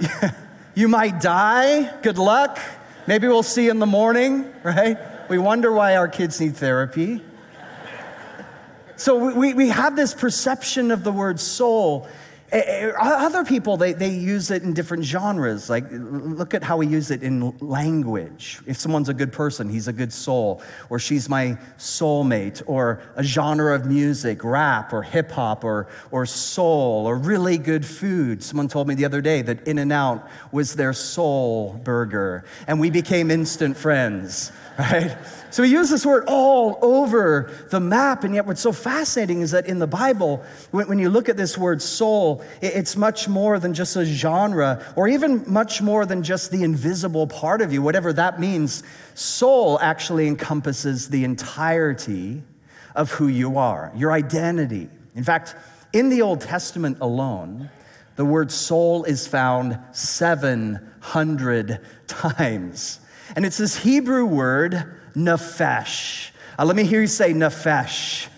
yeah. 0.00 0.32
You 0.74 0.88
might 0.88 1.20
die. 1.20 1.94
Good 2.00 2.16
luck. 2.16 2.58
Maybe 3.06 3.28
we'll 3.28 3.42
see 3.42 3.68
in 3.68 3.78
the 3.78 3.86
morning, 3.86 4.50
right? 4.62 4.98
We 5.28 5.38
wonder 5.38 5.70
why 5.70 5.96
our 5.96 6.08
kids 6.08 6.40
need 6.40 6.56
therapy. 6.56 7.22
So 8.96 9.32
we, 9.34 9.52
we 9.52 9.68
have 9.68 9.96
this 9.96 10.14
perception 10.14 10.90
of 10.90 11.02
the 11.02 11.12
word 11.12 11.40
soul 11.40 12.08
Eh, 12.52 12.60
eh, 12.66 12.92
other 12.98 13.44
people, 13.44 13.78
they, 13.78 13.94
they 13.94 14.10
use 14.10 14.50
it 14.50 14.62
in 14.62 14.74
different 14.74 15.02
genres. 15.04 15.70
Like, 15.70 15.86
look 15.90 16.52
at 16.52 16.62
how 16.62 16.76
we 16.76 16.86
use 16.86 17.10
it 17.10 17.22
in 17.22 17.56
language. 17.60 18.60
If 18.66 18.78
someone's 18.78 19.08
a 19.08 19.14
good 19.14 19.32
person, 19.32 19.70
he's 19.70 19.88
a 19.88 19.92
good 19.92 20.12
soul, 20.12 20.60
or 20.90 20.98
she's 20.98 21.30
my 21.30 21.56
soulmate, 21.78 22.62
or 22.66 23.00
a 23.16 23.22
genre 23.24 23.74
of 23.74 23.86
music, 23.86 24.44
rap, 24.44 24.92
or 24.92 25.02
hip 25.02 25.30
hop, 25.30 25.64
or, 25.64 25.88
or 26.10 26.26
soul, 26.26 27.06
or 27.06 27.16
really 27.16 27.56
good 27.56 27.86
food. 27.86 28.42
Someone 28.42 28.68
told 28.68 28.86
me 28.86 28.94
the 28.94 29.06
other 29.06 29.22
day 29.22 29.40
that 29.40 29.66
In 29.66 29.78
N 29.78 29.90
Out 29.90 30.28
was 30.52 30.76
their 30.76 30.92
soul 30.92 31.80
burger, 31.84 32.44
and 32.66 32.78
we 32.78 32.90
became 32.90 33.30
instant 33.30 33.78
friends, 33.78 34.52
right? 34.78 35.16
So 35.50 35.62
we 35.62 35.68
use 35.68 35.90
this 35.90 36.06
word 36.06 36.24
all 36.28 36.78
over 36.80 37.52
the 37.70 37.80
map. 37.80 38.24
And 38.24 38.34
yet, 38.34 38.46
what's 38.46 38.62
so 38.62 38.72
fascinating 38.72 39.42
is 39.42 39.50
that 39.50 39.66
in 39.66 39.78
the 39.78 39.86
Bible, 39.86 40.42
when, 40.70 40.98
you 40.98 41.10
look 41.10 41.28
at 41.28 41.36
this 41.36 41.58
word 41.58 41.82
soul, 41.82 42.42
it's 42.62 42.96
much 42.96 43.28
more 43.28 43.58
than 43.58 43.74
just 43.74 43.94
a 43.96 44.04
genre 44.04 44.82
or 44.96 45.08
even 45.08 45.44
much 45.50 45.82
more 45.82 46.06
than 46.06 46.22
just 46.22 46.50
the 46.50 46.62
invisible 46.62 47.26
part 47.26 47.60
of 47.60 47.72
you, 47.72 47.82
whatever 47.82 48.12
that 48.14 48.40
means. 48.40 48.82
Soul 49.14 49.78
actually 49.80 50.26
encompasses 50.26 51.08
the 51.10 51.24
entirety 51.24 52.42
of 52.94 53.10
who 53.12 53.28
you 53.28 53.58
are, 53.58 53.92
your 53.94 54.12
identity. 54.12 54.88
In 55.14 55.24
fact, 55.24 55.54
in 55.92 56.08
the 56.08 56.22
Old 56.22 56.40
Testament 56.40 56.96
alone, 57.02 57.68
the 58.16 58.24
word 58.24 58.50
soul 58.50 59.04
is 59.04 59.26
found 59.26 59.78
700 59.92 61.80
times. 62.06 63.00
And 63.34 63.46
it's 63.46 63.58
this 63.58 63.76
Hebrew 63.76 64.24
word 64.24 64.96
Nefesh. 65.14 66.30
Uh, 66.58 66.64
let 66.64 66.76
me 66.76 66.84
hear 66.84 67.00
you 67.00 67.06
say 67.06 67.32
Nefesh. 67.32 68.28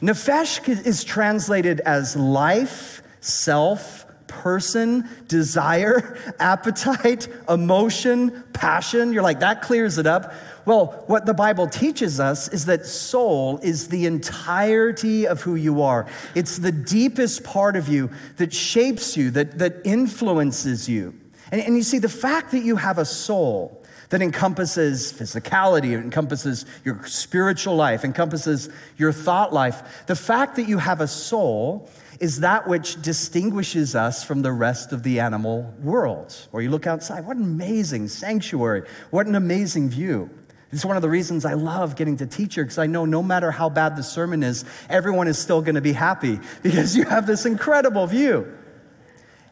Nefesh 0.00 0.86
is 0.86 1.04
translated 1.04 1.80
as 1.80 2.16
life, 2.16 3.02
self, 3.20 4.04
person, 4.26 5.08
desire, 5.28 6.18
appetite, 6.38 7.28
emotion, 7.48 8.44
passion. 8.52 9.12
You're 9.12 9.22
like, 9.22 9.40
that 9.40 9.62
clears 9.62 9.98
it 9.98 10.06
up. 10.06 10.32
Well, 10.64 11.04
what 11.06 11.26
the 11.26 11.34
Bible 11.34 11.68
teaches 11.68 12.18
us 12.18 12.48
is 12.48 12.66
that 12.66 12.86
soul 12.86 13.60
is 13.62 13.88
the 13.88 14.06
entirety 14.06 15.26
of 15.26 15.42
who 15.42 15.54
you 15.54 15.82
are. 15.82 16.06
It's 16.34 16.58
the 16.58 16.72
deepest 16.72 17.44
part 17.44 17.76
of 17.76 17.88
you 17.88 18.10
that 18.36 18.52
shapes 18.52 19.16
you, 19.16 19.30
that, 19.32 19.58
that 19.58 19.82
influences 19.84 20.88
you. 20.88 21.14
And, 21.50 21.60
and 21.60 21.76
you 21.76 21.82
see, 21.82 21.98
the 21.98 22.08
fact 22.08 22.52
that 22.52 22.62
you 22.62 22.76
have 22.76 22.98
a 22.98 23.04
soul 23.04 23.82
that 24.10 24.22
encompasses 24.22 25.12
physicality, 25.12 25.92
it 25.92 26.00
encompasses 26.00 26.64
your 26.84 27.04
spiritual 27.06 27.76
life, 27.76 28.04
encompasses 28.04 28.68
your 28.96 29.12
thought 29.12 29.52
life, 29.52 30.04
the 30.06 30.16
fact 30.16 30.56
that 30.56 30.68
you 30.68 30.78
have 30.78 31.00
a 31.00 31.08
soul 31.08 31.90
is 32.20 32.40
that 32.40 32.66
which 32.66 33.00
distinguishes 33.02 33.94
us 33.94 34.24
from 34.24 34.42
the 34.42 34.52
rest 34.52 34.92
of 34.92 35.02
the 35.02 35.20
animal 35.20 35.74
world. 35.82 36.34
Or 36.52 36.62
you 36.62 36.70
look 36.70 36.86
outside, 36.86 37.26
what 37.26 37.36
an 37.36 37.42
amazing 37.42 38.08
sanctuary, 38.08 38.84
what 39.10 39.26
an 39.26 39.34
amazing 39.34 39.90
view. 39.90 40.30
It's 40.72 40.84
one 40.84 40.96
of 40.96 41.02
the 41.02 41.08
reasons 41.08 41.44
I 41.44 41.54
love 41.54 41.94
getting 41.96 42.16
to 42.18 42.26
teach 42.26 42.54
here 42.54 42.64
because 42.64 42.78
I 42.78 42.86
know 42.86 43.04
no 43.04 43.22
matter 43.22 43.50
how 43.50 43.68
bad 43.68 43.96
the 43.96 44.02
sermon 44.02 44.42
is, 44.42 44.64
everyone 44.88 45.28
is 45.28 45.38
still 45.38 45.60
going 45.62 45.76
to 45.76 45.80
be 45.80 45.92
happy 45.92 46.40
because 46.62 46.96
you 46.96 47.04
have 47.04 47.26
this 47.26 47.46
incredible 47.46 48.06
view. 48.06 48.52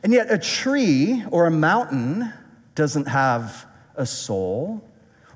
And 0.04 0.12
yet, 0.12 0.30
a 0.30 0.36
tree 0.36 1.24
or 1.30 1.46
a 1.46 1.50
mountain 1.50 2.30
doesn't 2.74 3.08
have 3.08 3.66
a 3.96 4.04
soul. 4.04 4.84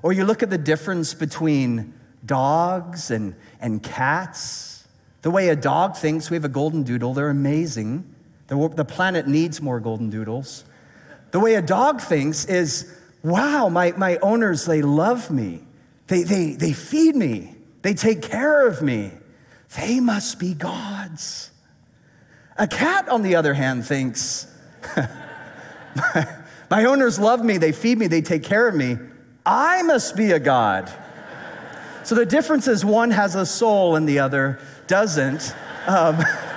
Or 0.03 0.13
you 0.13 0.23
look 0.23 0.43
at 0.43 0.51
the 0.51 0.59
difference 0.59 1.15
between 1.15 1.93
dogs 2.23 3.09
and, 3.09 3.33
and 3.59 3.81
cats. 3.81 4.87
The 5.23 5.31
way 5.31 5.49
a 5.49 5.55
dog 5.55 5.97
thinks, 5.97 6.29
we 6.29 6.35
have 6.35 6.45
a 6.45 6.49
golden 6.49 6.83
doodle, 6.83 7.15
they're 7.15 7.29
amazing. 7.29 8.13
The, 8.45 8.69
the 8.69 8.85
planet 8.85 9.27
needs 9.27 9.59
more 9.59 9.79
golden 9.79 10.11
doodles. 10.11 10.63
The 11.31 11.39
way 11.39 11.55
a 11.55 11.63
dog 11.63 11.99
thinks 11.99 12.45
is, 12.45 12.95
wow, 13.23 13.69
my, 13.69 13.93
my 13.93 14.17
owners, 14.17 14.65
they 14.65 14.83
love 14.83 15.31
me. 15.31 15.61
They, 16.07 16.21
they, 16.21 16.53
they 16.53 16.73
feed 16.73 17.15
me. 17.15 17.55
They 17.81 17.95
take 17.95 18.21
care 18.21 18.67
of 18.67 18.83
me. 18.83 19.13
They 19.75 19.99
must 19.99 20.37
be 20.37 20.53
gods. 20.53 21.49
A 22.57 22.67
cat, 22.67 23.09
on 23.09 23.23
the 23.23 23.35
other 23.35 23.53
hand, 23.55 23.85
thinks, 23.85 24.47
my, 26.69 26.85
owners 26.85 27.19
love 27.19 27.43
me, 27.43 27.57
they 27.57 27.71
feed 27.71 27.97
me, 27.97 28.07
they 28.07 28.21
take 28.21 28.43
care 28.43 28.67
of 28.67 28.75
me. 28.75 28.97
I 29.45 29.81
must 29.83 30.15
be 30.15 30.31
a 30.31 30.39
God. 30.39 30.91
So 32.03 32.15
the 32.15 32.25
difference 32.25 32.67
is 32.67 32.83
one 32.83 33.11
has 33.11 33.35
a 33.35 33.45
soul 33.45 33.95
and 33.95 34.07
the 34.07 34.19
other 34.19 34.59
doesn't. 34.87 35.55
Um, 35.87 36.23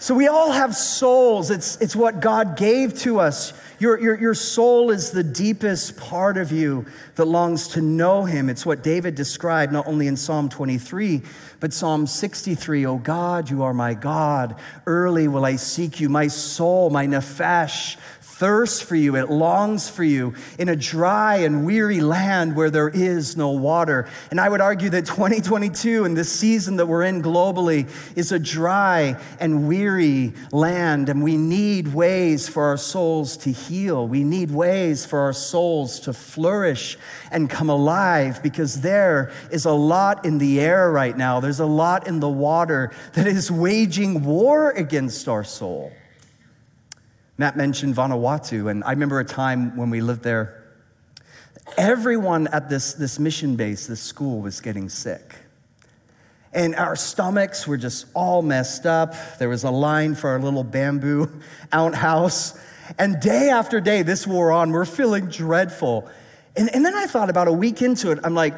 so 0.00 0.14
we 0.14 0.28
all 0.28 0.50
have 0.50 0.74
souls. 0.74 1.50
It's, 1.50 1.76
it's 1.76 1.94
what 1.94 2.20
God 2.20 2.56
gave 2.56 2.98
to 3.00 3.20
us. 3.20 3.52
Your, 3.78 4.00
your, 4.00 4.18
your 4.18 4.34
soul 4.34 4.90
is 4.90 5.10
the 5.10 5.22
deepest 5.22 5.98
part 5.98 6.38
of 6.38 6.50
you 6.52 6.86
that 7.16 7.26
longs 7.26 7.68
to 7.68 7.82
know 7.82 8.24
Him. 8.24 8.48
It's 8.48 8.64
what 8.64 8.82
David 8.82 9.14
described 9.14 9.74
not 9.74 9.86
only 9.86 10.06
in 10.06 10.16
Psalm 10.16 10.48
23, 10.48 11.20
but 11.60 11.74
Psalm 11.74 12.06
63. 12.06 12.86
Oh 12.86 12.96
God, 12.96 13.50
you 13.50 13.62
are 13.62 13.74
my 13.74 13.92
God. 13.92 14.58
Early 14.86 15.28
will 15.28 15.44
I 15.44 15.56
seek 15.56 16.00
you. 16.00 16.08
My 16.08 16.28
soul, 16.28 16.88
my 16.88 17.06
nephesh, 17.06 17.98
thirsts 18.40 18.80
for 18.80 18.96
you, 18.96 19.16
it 19.16 19.30
longs 19.30 19.90
for 19.90 20.02
you 20.02 20.32
in 20.58 20.70
a 20.70 20.74
dry 20.74 21.36
and 21.36 21.66
weary 21.66 22.00
land 22.00 22.56
where 22.56 22.70
there 22.70 22.88
is 22.88 23.36
no 23.36 23.50
water. 23.50 24.08
And 24.30 24.40
I 24.40 24.48
would 24.48 24.62
argue 24.62 24.88
that 24.90 25.04
2022 25.04 26.06
and 26.06 26.16
this 26.16 26.32
season 26.32 26.76
that 26.76 26.86
we're 26.86 27.02
in 27.02 27.22
globally 27.22 27.86
is 28.16 28.32
a 28.32 28.38
dry 28.38 29.20
and 29.40 29.68
weary 29.68 30.32
land, 30.52 31.10
and 31.10 31.22
we 31.22 31.36
need 31.36 31.88
ways 31.88 32.48
for 32.48 32.64
our 32.64 32.78
souls 32.78 33.36
to 33.38 33.52
heal. 33.52 34.08
We 34.08 34.24
need 34.24 34.50
ways 34.50 35.04
for 35.04 35.20
our 35.20 35.34
souls 35.34 36.00
to 36.00 36.14
flourish 36.14 36.96
and 37.30 37.50
come 37.50 37.68
alive 37.68 38.42
because 38.42 38.80
there 38.80 39.32
is 39.50 39.66
a 39.66 39.72
lot 39.72 40.24
in 40.24 40.38
the 40.38 40.60
air 40.60 40.90
right 40.90 41.16
now. 41.16 41.40
There's 41.40 41.60
a 41.60 41.66
lot 41.66 42.08
in 42.08 42.20
the 42.20 42.28
water 42.30 42.90
that 43.12 43.26
is 43.26 43.50
waging 43.50 44.24
war 44.24 44.70
against 44.70 45.28
our 45.28 45.44
soul. 45.44 45.92
Matt 47.40 47.56
mentioned 47.56 47.94
Vanuatu, 47.94 48.70
and 48.70 48.84
I 48.84 48.90
remember 48.90 49.18
a 49.18 49.24
time 49.24 49.74
when 49.74 49.88
we 49.88 50.02
lived 50.02 50.22
there. 50.22 50.62
Everyone 51.78 52.48
at 52.48 52.68
this, 52.68 52.92
this 52.92 53.18
mission 53.18 53.56
base, 53.56 53.86
this 53.86 54.02
school, 54.02 54.42
was 54.42 54.60
getting 54.60 54.90
sick. 54.90 55.36
And 56.52 56.74
our 56.74 56.96
stomachs 56.96 57.66
were 57.66 57.78
just 57.78 58.04
all 58.12 58.42
messed 58.42 58.84
up. 58.84 59.14
There 59.38 59.48
was 59.48 59.64
a 59.64 59.70
line 59.70 60.16
for 60.16 60.28
our 60.28 60.38
little 60.38 60.62
bamboo 60.62 61.40
outhouse. 61.72 62.60
And 62.98 63.18
day 63.20 63.48
after 63.48 63.80
day, 63.80 64.02
this 64.02 64.26
wore 64.26 64.52
on. 64.52 64.70
We're 64.70 64.84
feeling 64.84 65.28
dreadful. 65.28 66.10
And, 66.56 66.68
and 66.74 66.84
then 66.84 66.94
I 66.94 67.06
thought 67.06 67.30
about 67.30 67.48
a 67.48 67.52
week 67.52 67.80
into 67.80 68.10
it, 68.10 68.18
I'm 68.22 68.34
like, 68.34 68.52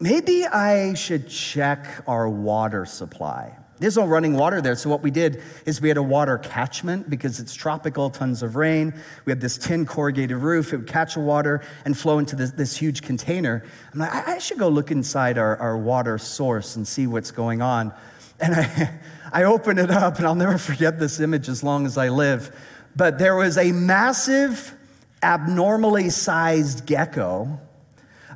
maybe 0.00 0.46
I 0.46 0.94
should 0.94 1.28
check 1.28 2.02
our 2.06 2.30
water 2.30 2.86
supply. 2.86 3.58
There's 3.82 3.96
no 3.96 4.06
running 4.06 4.34
water 4.34 4.60
there. 4.60 4.76
So, 4.76 4.88
what 4.88 5.02
we 5.02 5.10
did 5.10 5.42
is 5.66 5.80
we 5.80 5.88
had 5.88 5.96
a 5.96 6.02
water 6.04 6.38
catchment 6.38 7.10
because 7.10 7.40
it's 7.40 7.52
tropical, 7.52 8.10
tons 8.10 8.44
of 8.44 8.54
rain. 8.54 8.94
We 9.24 9.32
had 9.32 9.40
this 9.40 9.58
tin 9.58 9.86
corrugated 9.86 10.36
roof. 10.36 10.72
It 10.72 10.76
would 10.76 10.86
catch 10.86 11.14
the 11.14 11.20
water 11.20 11.62
and 11.84 11.98
flow 11.98 12.20
into 12.20 12.36
this, 12.36 12.52
this 12.52 12.76
huge 12.76 13.02
container. 13.02 13.64
I'm 13.92 13.98
like, 13.98 14.14
I, 14.14 14.34
I 14.34 14.38
should 14.38 14.60
go 14.60 14.68
look 14.68 14.92
inside 14.92 15.36
our, 15.36 15.56
our 15.56 15.76
water 15.76 16.16
source 16.16 16.76
and 16.76 16.86
see 16.86 17.08
what's 17.08 17.32
going 17.32 17.60
on. 17.60 17.92
And 18.38 18.54
I, 18.54 19.00
I 19.32 19.42
open 19.44 19.78
it 19.78 19.90
up, 19.90 20.18
and 20.18 20.28
I'll 20.28 20.36
never 20.36 20.58
forget 20.58 21.00
this 21.00 21.18
image 21.18 21.48
as 21.48 21.64
long 21.64 21.84
as 21.84 21.98
I 21.98 22.08
live. 22.08 22.54
But 22.94 23.18
there 23.18 23.34
was 23.34 23.58
a 23.58 23.72
massive, 23.72 24.76
abnormally 25.24 26.08
sized 26.10 26.86
gecko 26.86 27.58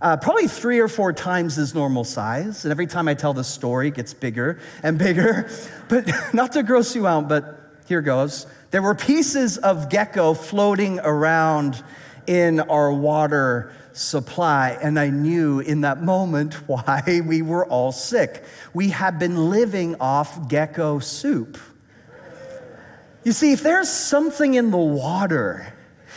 uh, 0.03 0.17
probably 0.17 0.49
three 0.49 0.79
or 0.79 0.89
four 0.89 1.13
times 1.13 1.57
his 1.57 1.75
normal 1.75 2.05
size. 2.05 2.65
And 2.65 2.73
every 2.73 2.87
time 2.87 3.09
I 3.09 3.15
tell 3.15 3.33
the 3.33 3.45
story, 3.45 3.89
it 3.89 3.95
gets 3.95 4.15
bigger 4.15 4.59
and 4.83 4.99
bigger. 4.99 5.49
But 5.89 6.11
not 6.35 6.53
to 6.55 6.65
gross 6.65 6.97
you 6.97 7.07
out, 7.07 7.29
but 7.29 7.61
here 7.87 8.03
goes. 8.03 8.47
There 8.73 8.83
were 8.83 8.97
pieces 8.97 9.57
of 9.57 9.89
gecko 9.89 10.35
floating 10.35 10.99
around 10.99 11.81
in 12.27 12.59
our 12.59 12.93
water 12.93 13.73
supply. 13.93 14.77
And 14.83 14.99
I 14.99 15.11
knew 15.11 15.61
in 15.61 15.83
that 15.83 16.03
moment 16.03 16.55
why 16.69 17.23
we 17.25 17.43
were 17.43 17.67
all 17.67 17.93
sick. 17.93 18.45
We 18.75 18.91
had 18.91 19.19
been 19.19 19.51
living 19.51 19.97
off 20.01 20.49
gecko 20.49 20.99
soup. 20.99 21.59
You 23.25 23.33
see, 23.33 23.53
if 23.53 23.63
there's 23.63 23.91
something 23.91 24.55
in 24.55 24.71
the 24.71 24.77
water, 24.77 25.73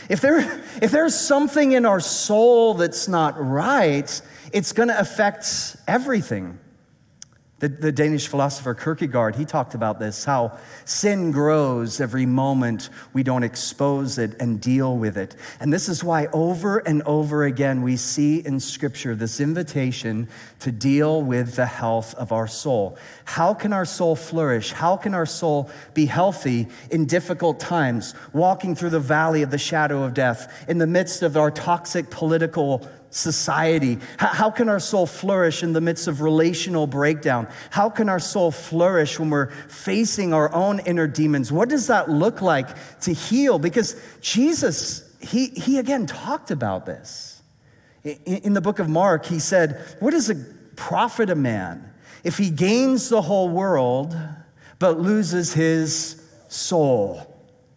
if, 0.08 0.20
there, 0.20 0.40
if 0.80 0.90
there's 0.90 1.14
something 1.14 1.72
in 1.72 1.86
our 1.86 2.00
soul 2.00 2.74
that's 2.74 3.08
not 3.08 3.34
right, 3.38 4.20
it's 4.52 4.72
going 4.72 4.88
to 4.88 4.98
affect 4.98 5.76
everything. 5.86 6.58
The, 7.60 7.68
the, 7.68 7.92
Danish 7.92 8.26
philosopher 8.26 8.72
Kierkegaard, 8.72 9.36
he 9.36 9.44
talked 9.44 9.74
about 9.74 9.98
this 9.98 10.24
how 10.24 10.58
sin 10.86 11.30
grows 11.30 12.00
every 12.00 12.24
moment 12.24 12.88
we 13.12 13.22
don't 13.22 13.42
expose 13.42 14.16
it 14.16 14.34
and 14.40 14.58
deal 14.58 14.96
with 14.96 15.18
it. 15.18 15.36
And 15.60 15.70
this 15.70 15.86
is 15.86 16.02
why 16.02 16.28
over 16.32 16.78
and 16.78 17.02
over 17.02 17.44
again 17.44 17.82
we 17.82 17.98
see 17.98 18.38
in 18.38 18.60
Scripture 18.60 19.14
this 19.14 19.40
invitation 19.40 20.26
to 20.60 20.72
deal 20.72 21.22
with 21.22 21.56
the 21.56 21.66
health 21.66 22.14
of 22.14 22.32
our 22.32 22.46
soul. 22.46 22.96
How 23.26 23.52
can 23.52 23.74
our 23.74 23.84
soul 23.84 24.16
flourish? 24.16 24.72
How 24.72 24.96
can 24.96 25.12
our 25.12 25.26
soul 25.26 25.70
be 25.92 26.06
healthy 26.06 26.66
in 26.90 27.04
difficult 27.04 27.60
times, 27.60 28.14
walking 28.32 28.74
through 28.74 28.90
the 28.90 29.00
valley 29.00 29.42
of 29.42 29.50
the 29.50 29.58
shadow 29.58 30.02
of 30.02 30.14
death, 30.14 30.64
in 30.66 30.78
the 30.78 30.86
midst 30.86 31.22
of 31.22 31.36
our 31.36 31.50
toxic 31.50 32.08
political 32.08 32.88
society? 33.10 33.98
How 34.18 34.50
can 34.50 34.68
our 34.68 34.80
soul 34.80 35.06
flourish 35.06 35.62
in 35.62 35.72
the 35.72 35.80
midst 35.80 36.08
of 36.08 36.20
relational 36.20 36.86
breakdown? 36.86 37.48
How 37.70 37.90
can 37.90 38.08
our 38.08 38.20
soul 38.20 38.50
flourish 38.50 39.18
when 39.18 39.30
we're 39.30 39.50
facing 39.68 40.32
our 40.32 40.52
own 40.52 40.80
inner 40.80 41.06
demons? 41.06 41.52
What 41.52 41.68
does 41.68 41.88
that 41.88 42.08
look 42.08 42.40
like 42.40 42.68
to 43.00 43.12
heal? 43.12 43.58
Because 43.58 44.00
Jesus, 44.20 45.14
he, 45.20 45.48
he 45.48 45.78
again 45.78 46.06
talked 46.06 46.50
about 46.50 46.86
this. 46.86 47.42
In 48.04 48.54
the 48.54 48.62
book 48.62 48.78
of 48.78 48.88
Mark, 48.88 49.26
he 49.26 49.38
said, 49.38 49.84
What 50.00 50.12
does 50.12 50.30
it 50.30 50.76
profit 50.76 51.28
a 51.28 51.34
man 51.34 51.92
if 52.24 52.38
he 52.38 52.48
gains 52.48 53.10
the 53.10 53.20
whole 53.20 53.50
world 53.50 54.16
but 54.78 54.98
loses 54.98 55.52
his 55.52 56.22
soul? 56.48 57.29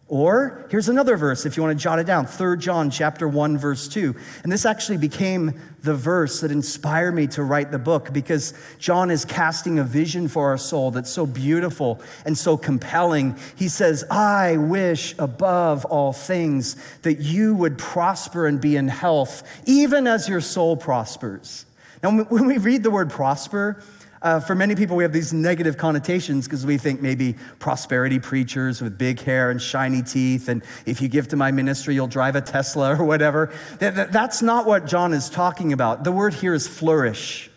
Or 0.10 0.68
here's 0.70 0.90
another 0.90 1.16
verse 1.16 1.46
if 1.46 1.56
you 1.56 1.64
want 1.64 1.78
to 1.78 1.82
jot 1.82 1.98
it 1.98 2.06
down, 2.06 2.26
3 2.26 2.58
John 2.58 2.92
chapter 2.92 3.28
1 3.28 3.58
verse 3.58 3.88
2. 3.88 4.14
And 4.44 4.52
this 4.52 4.66
actually 4.66 4.98
became 4.98 5.60
the 5.82 5.96
verse 5.96 6.42
that 6.42 6.52
inspired 6.52 7.14
me 7.14 7.28
to 7.28 7.44
write 7.44 7.72
the 7.72 7.80
book 7.80 8.12
because 8.12 8.54
John 8.80 9.10
is 9.10 9.24
casting 9.26 9.80
a 9.80 9.84
vision 9.84 10.28
for 10.28 10.50
our 10.50 10.58
soul 10.58 10.92
that's 10.92 11.10
so 11.10 11.26
beautiful 11.26 12.02
and 12.26 12.38
so 12.38 12.58
compelling. 12.58 13.38
He 13.56 13.70
says, 13.70 14.04
"I 14.12 14.58
wish 14.58 15.16
above 15.18 15.86
all 15.86 16.12
things 16.12 16.76
that 17.04 17.20
you 17.20 17.56
would 17.56 17.78
prosper 17.78 18.46
and 18.46 18.60
be 18.60 18.76
in 18.76 18.90
health, 18.90 19.44
even 19.66 20.06
as 20.06 20.28
your 20.28 20.42
soul 20.42 20.76
prospers." 20.76 21.66
Now 22.04 22.12
when 22.24 22.46
we 22.46 22.58
read 22.58 22.84
the 22.84 22.92
word 22.92 23.10
prosper, 23.10 23.82
Uh, 24.24 24.40
for 24.40 24.56
many 24.56 24.74
people, 24.74 24.96
we 24.96 25.04
have 25.04 25.12
these 25.12 25.34
negative 25.34 25.78
connotations 25.78 26.46
because 26.46 26.66
we 26.66 26.78
think 26.78 27.02
maybe 27.02 27.36
prosperity 27.60 28.20
preachers 28.20 28.82
with 28.82 28.98
big 28.98 29.20
hair 29.20 29.52
and 29.52 29.62
shiny 29.62 30.02
teeth, 30.02 30.48
and 30.48 30.64
if 30.86 31.02
you 31.02 31.10
give 31.10 31.28
to 31.28 31.36
my 31.36 31.52
ministry, 31.52 31.94
you'll 31.94 32.08
drive 32.08 32.38
a 32.38 32.42
Tesla 32.42 32.96
or 32.98 33.04
whatever. 33.04 33.54
That, 33.80 33.96
that, 33.96 34.12
that's 34.14 34.42
not 34.42 34.66
what 34.66 34.86
John 34.86 35.14
is 35.14 35.30
talking 35.30 35.74
about. 35.74 36.06
The 36.06 36.12
word 36.14 36.34
here 36.34 36.54
is 36.54 36.66
flourish. 36.66 37.50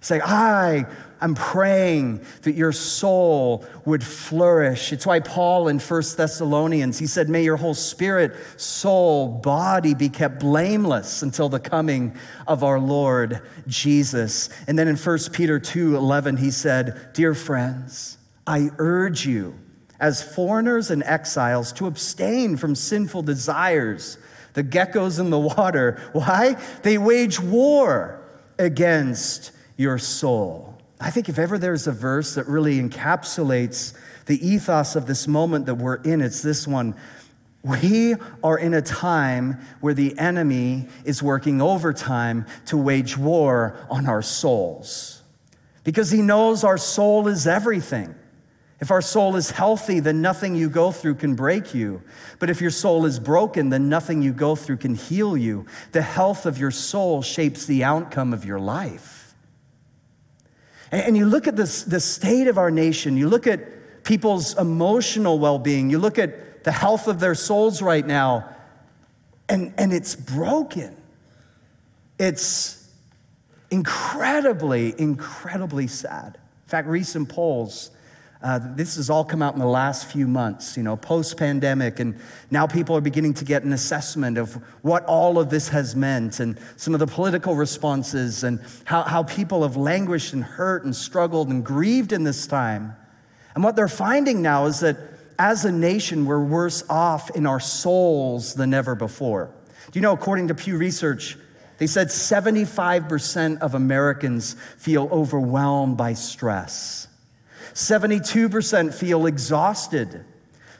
Say, 0.00 0.20
I 0.20 0.86
I'm 1.20 1.34
praying 1.34 2.24
that 2.42 2.54
your 2.54 2.72
soul 2.72 3.64
would 3.84 4.04
flourish. 4.04 4.92
It's 4.92 5.04
why 5.04 5.20
Paul 5.20 5.68
in 5.68 5.80
1 5.80 6.02
Thessalonians, 6.16 6.98
he 6.98 7.06
said, 7.06 7.28
May 7.28 7.42
your 7.42 7.56
whole 7.56 7.74
spirit, 7.74 8.36
soul, 8.60 9.28
body 9.28 9.94
be 9.94 10.08
kept 10.08 10.38
blameless 10.38 11.22
until 11.22 11.48
the 11.48 11.58
coming 11.58 12.16
of 12.46 12.62
our 12.62 12.78
Lord 12.78 13.42
Jesus. 13.66 14.48
And 14.68 14.78
then 14.78 14.86
in 14.86 14.96
1 14.96 15.18
Peter 15.32 15.58
2 15.58 15.96
11, 15.96 16.36
he 16.36 16.50
said, 16.50 17.12
Dear 17.14 17.34
friends, 17.34 18.18
I 18.46 18.70
urge 18.78 19.26
you 19.26 19.54
as 20.00 20.22
foreigners 20.22 20.90
and 20.90 21.02
exiles 21.02 21.72
to 21.72 21.86
abstain 21.86 22.56
from 22.56 22.74
sinful 22.74 23.22
desires, 23.22 24.18
the 24.54 24.62
geckos 24.62 25.18
in 25.18 25.30
the 25.30 25.38
water. 25.38 26.00
Why? 26.12 26.56
They 26.82 26.98
wage 26.98 27.40
war 27.40 28.22
against 28.58 29.52
your 29.76 29.98
soul. 29.98 30.67
I 31.00 31.10
think 31.10 31.28
if 31.28 31.38
ever 31.38 31.58
there's 31.58 31.86
a 31.86 31.92
verse 31.92 32.34
that 32.34 32.46
really 32.48 32.80
encapsulates 32.80 33.94
the 34.26 34.46
ethos 34.46 34.96
of 34.96 35.06
this 35.06 35.28
moment 35.28 35.66
that 35.66 35.76
we're 35.76 36.02
in, 36.02 36.20
it's 36.20 36.42
this 36.42 36.66
one. 36.66 36.94
We 37.62 38.14
are 38.42 38.58
in 38.58 38.74
a 38.74 38.82
time 38.82 39.60
where 39.80 39.94
the 39.94 40.18
enemy 40.18 40.88
is 41.04 41.22
working 41.22 41.60
overtime 41.60 42.46
to 42.66 42.76
wage 42.76 43.16
war 43.16 43.86
on 43.90 44.06
our 44.06 44.22
souls 44.22 45.22
because 45.84 46.10
he 46.10 46.22
knows 46.22 46.64
our 46.64 46.78
soul 46.78 47.28
is 47.28 47.46
everything. 47.46 48.14
If 48.80 48.90
our 48.90 49.02
soul 49.02 49.34
is 49.34 49.50
healthy, 49.50 49.98
then 49.98 50.22
nothing 50.22 50.54
you 50.54 50.68
go 50.70 50.92
through 50.92 51.16
can 51.16 51.34
break 51.34 51.74
you. 51.74 52.02
But 52.38 52.48
if 52.48 52.60
your 52.60 52.70
soul 52.70 53.06
is 53.06 53.18
broken, 53.18 53.70
then 53.70 53.88
nothing 53.88 54.22
you 54.22 54.32
go 54.32 54.54
through 54.54 54.76
can 54.76 54.94
heal 54.94 55.36
you. 55.36 55.66
The 55.92 56.02
health 56.02 56.46
of 56.46 56.58
your 56.58 56.70
soul 56.70 57.22
shapes 57.22 57.66
the 57.66 57.82
outcome 57.82 58.32
of 58.32 58.44
your 58.44 58.60
life. 58.60 59.17
And 60.90 61.16
you 61.16 61.26
look 61.26 61.46
at 61.46 61.56
this, 61.56 61.82
the 61.82 62.00
state 62.00 62.48
of 62.48 62.58
our 62.58 62.70
nation, 62.70 63.16
you 63.16 63.28
look 63.28 63.46
at 63.46 64.04
people's 64.04 64.56
emotional 64.56 65.38
well 65.38 65.58
being, 65.58 65.90
you 65.90 65.98
look 65.98 66.18
at 66.18 66.64
the 66.64 66.72
health 66.72 67.08
of 67.08 67.20
their 67.20 67.34
souls 67.34 67.82
right 67.82 68.06
now, 68.06 68.48
and, 69.48 69.72
and 69.78 69.92
it's 69.92 70.16
broken. 70.16 70.96
It's 72.18 72.88
incredibly, 73.70 74.98
incredibly 74.98 75.86
sad. 75.86 76.38
In 76.64 76.68
fact, 76.68 76.88
recent 76.88 77.28
polls 77.28 77.90
uh, 78.40 78.60
this 78.76 78.96
has 78.96 79.10
all 79.10 79.24
come 79.24 79.42
out 79.42 79.54
in 79.54 79.58
the 79.58 79.66
last 79.66 80.06
few 80.06 80.28
months, 80.28 80.76
you 80.76 80.82
know, 80.84 80.96
post 80.96 81.36
pandemic, 81.36 81.98
and 81.98 82.16
now 82.52 82.68
people 82.68 82.96
are 82.96 83.00
beginning 83.00 83.34
to 83.34 83.44
get 83.44 83.64
an 83.64 83.72
assessment 83.72 84.38
of 84.38 84.54
what 84.82 85.04
all 85.06 85.40
of 85.40 85.50
this 85.50 85.68
has 85.68 85.96
meant 85.96 86.38
and 86.38 86.56
some 86.76 86.94
of 86.94 87.00
the 87.00 87.06
political 87.06 87.56
responses 87.56 88.44
and 88.44 88.60
how, 88.84 89.02
how 89.02 89.24
people 89.24 89.62
have 89.62 89.76
languished 89.76 90.34
and 90.34 90.44
hurt 90.44 90.84
and 90.84 90.94
struggled 90.94 91.48
and 91.48 91.64
grieved 91.64 92.12
in 92.12 92.22
this 92.22 92.46
time. 92.46 92.94
And 93.56 93.64
what 93.64 93.74
they're 93.74 93.88
finding 93.88 94.40
now 94.40 94.66
is 94.66 94.80
that 94.80 94.96
as 95.36 95.64
a 95.64 95.72
nation, 95.72 96.24
we're 96.24 96.42
worse 96.42 96.84
off 96.88 97.30
in 97.36 97.44
our 97.44 97.60
souls 97.60 98.54
than 98.54 98.72
ever 98.72 98.94
before. 98.94 99.50
Do 99.90 99.98
you 99.98 100.02
know, 100.02 100.12
according 100.12 100.48
to 100.48 100.54
Pew 100.54 100.76
Research, 100.76 101.36
they 101.78 101.86
said 101.88 102.08
75% 102.08 103.58
of 103.60 103.74
Americans 103.74 104.54
feel 104.76 105.08
overwhelmed 105.10 105.96
by 105.96 106.14
stress. 106.14 107.08
72% 107.78 108.92
feel 108.92 109.26
exhausted. 109.26 110.24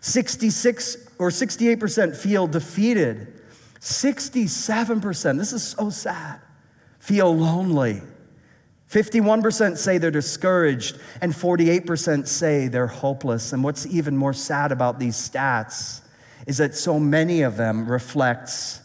66 0.01 0.97
or 1.21 1.31
68% 1.31 2.17
feel 2.17 2.49
defeated. 2.49 3.41
67%, 3.79 5.39
this 5.39 5.53
is 5.53 5.63
so 5.63 5.91
sad, 5.91 6.41
feel 6.99 7.37
lonely. 7.37 8.03
51% 8.91 9.77
say 9.77 9.99
they're 9.99 10.11
discouraged, 10.11 10.99
and 11.21 11.33
48% 11.33 12.27
say 12.27 12.67
they're 12.67 12.89
hopeless. 12.89 13.53
And 13.53 13.63
what's 13.63 13.87
even 13.87 14.17
more 14.17 14.33
sad 14.33 14.73
about 14.73 14.99
these 14.99 15.15
stats 15.15 16.01
is 16.49 16.57
that 16.57 16.75
so 16.75 16.99
many 16.99 17.43
of 17.43 17.57
them 17.57 17.89
reflects 17.89 18.81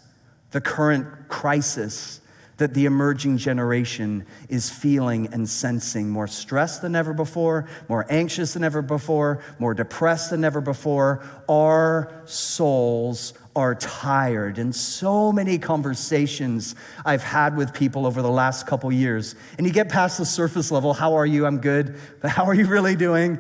the 0.52 0.62
current 0.62 1.08
crisis 1.30 2.22
that 2.58 2.74
the 2.74 2.86
emerging 2.86 3.38
generation 3.38 4.26
is 4.50 4.70
feeling 4.70 5.28
and 5.34 5.50
sensing 5.50 6.10
more 6.10 6.28
stressed 6.28 6.82
than 6.82 6.96
ever 6.96 7.14
before, 7.14 7.68
more 7.90 8.06
anxious 8.10 8.54
than 8.54 8.64
ever 8.64 8.82
before, 8.82 9.44
more 9.60 9.74
depressed 9.74 10.30
than 10.30 10.44
ever 10.44 10.62
before. 10.62 11.24
Our 11.50 12.22
souls 12.26 13.34
are 13.56 13.76
tired. 13.76 14.58
And 14.58 14.76
so 14.76 15.32
many 15.32 15.58
conversations 15.58 16.76
I've 17.06 17.24
had 17.24 17.56
with 17.56 17.74
people 17.74 18.06
over 18.06 18.22
the 18.22 18.32
last 18.32 18.68
couple 18.68 18.92
years, 18.92 19.36
and 19.58 19.68
you 19.68 19.74
get 19.74 19.90
past 19.90 20.18
the 20.18 20.26
surface 20.26 20.72
level 20.72 20.94
how 20.94 21.16
are 21.16 21.26
you? 21.26 21.46
I'm 21.46 21.60
good. 21.60 22.00
But 22.22 22.32
how 22.32 22.46
are 22.46 22.54
you 22.54 22.68
really 22.68 22.96
doing? 22.96 23.40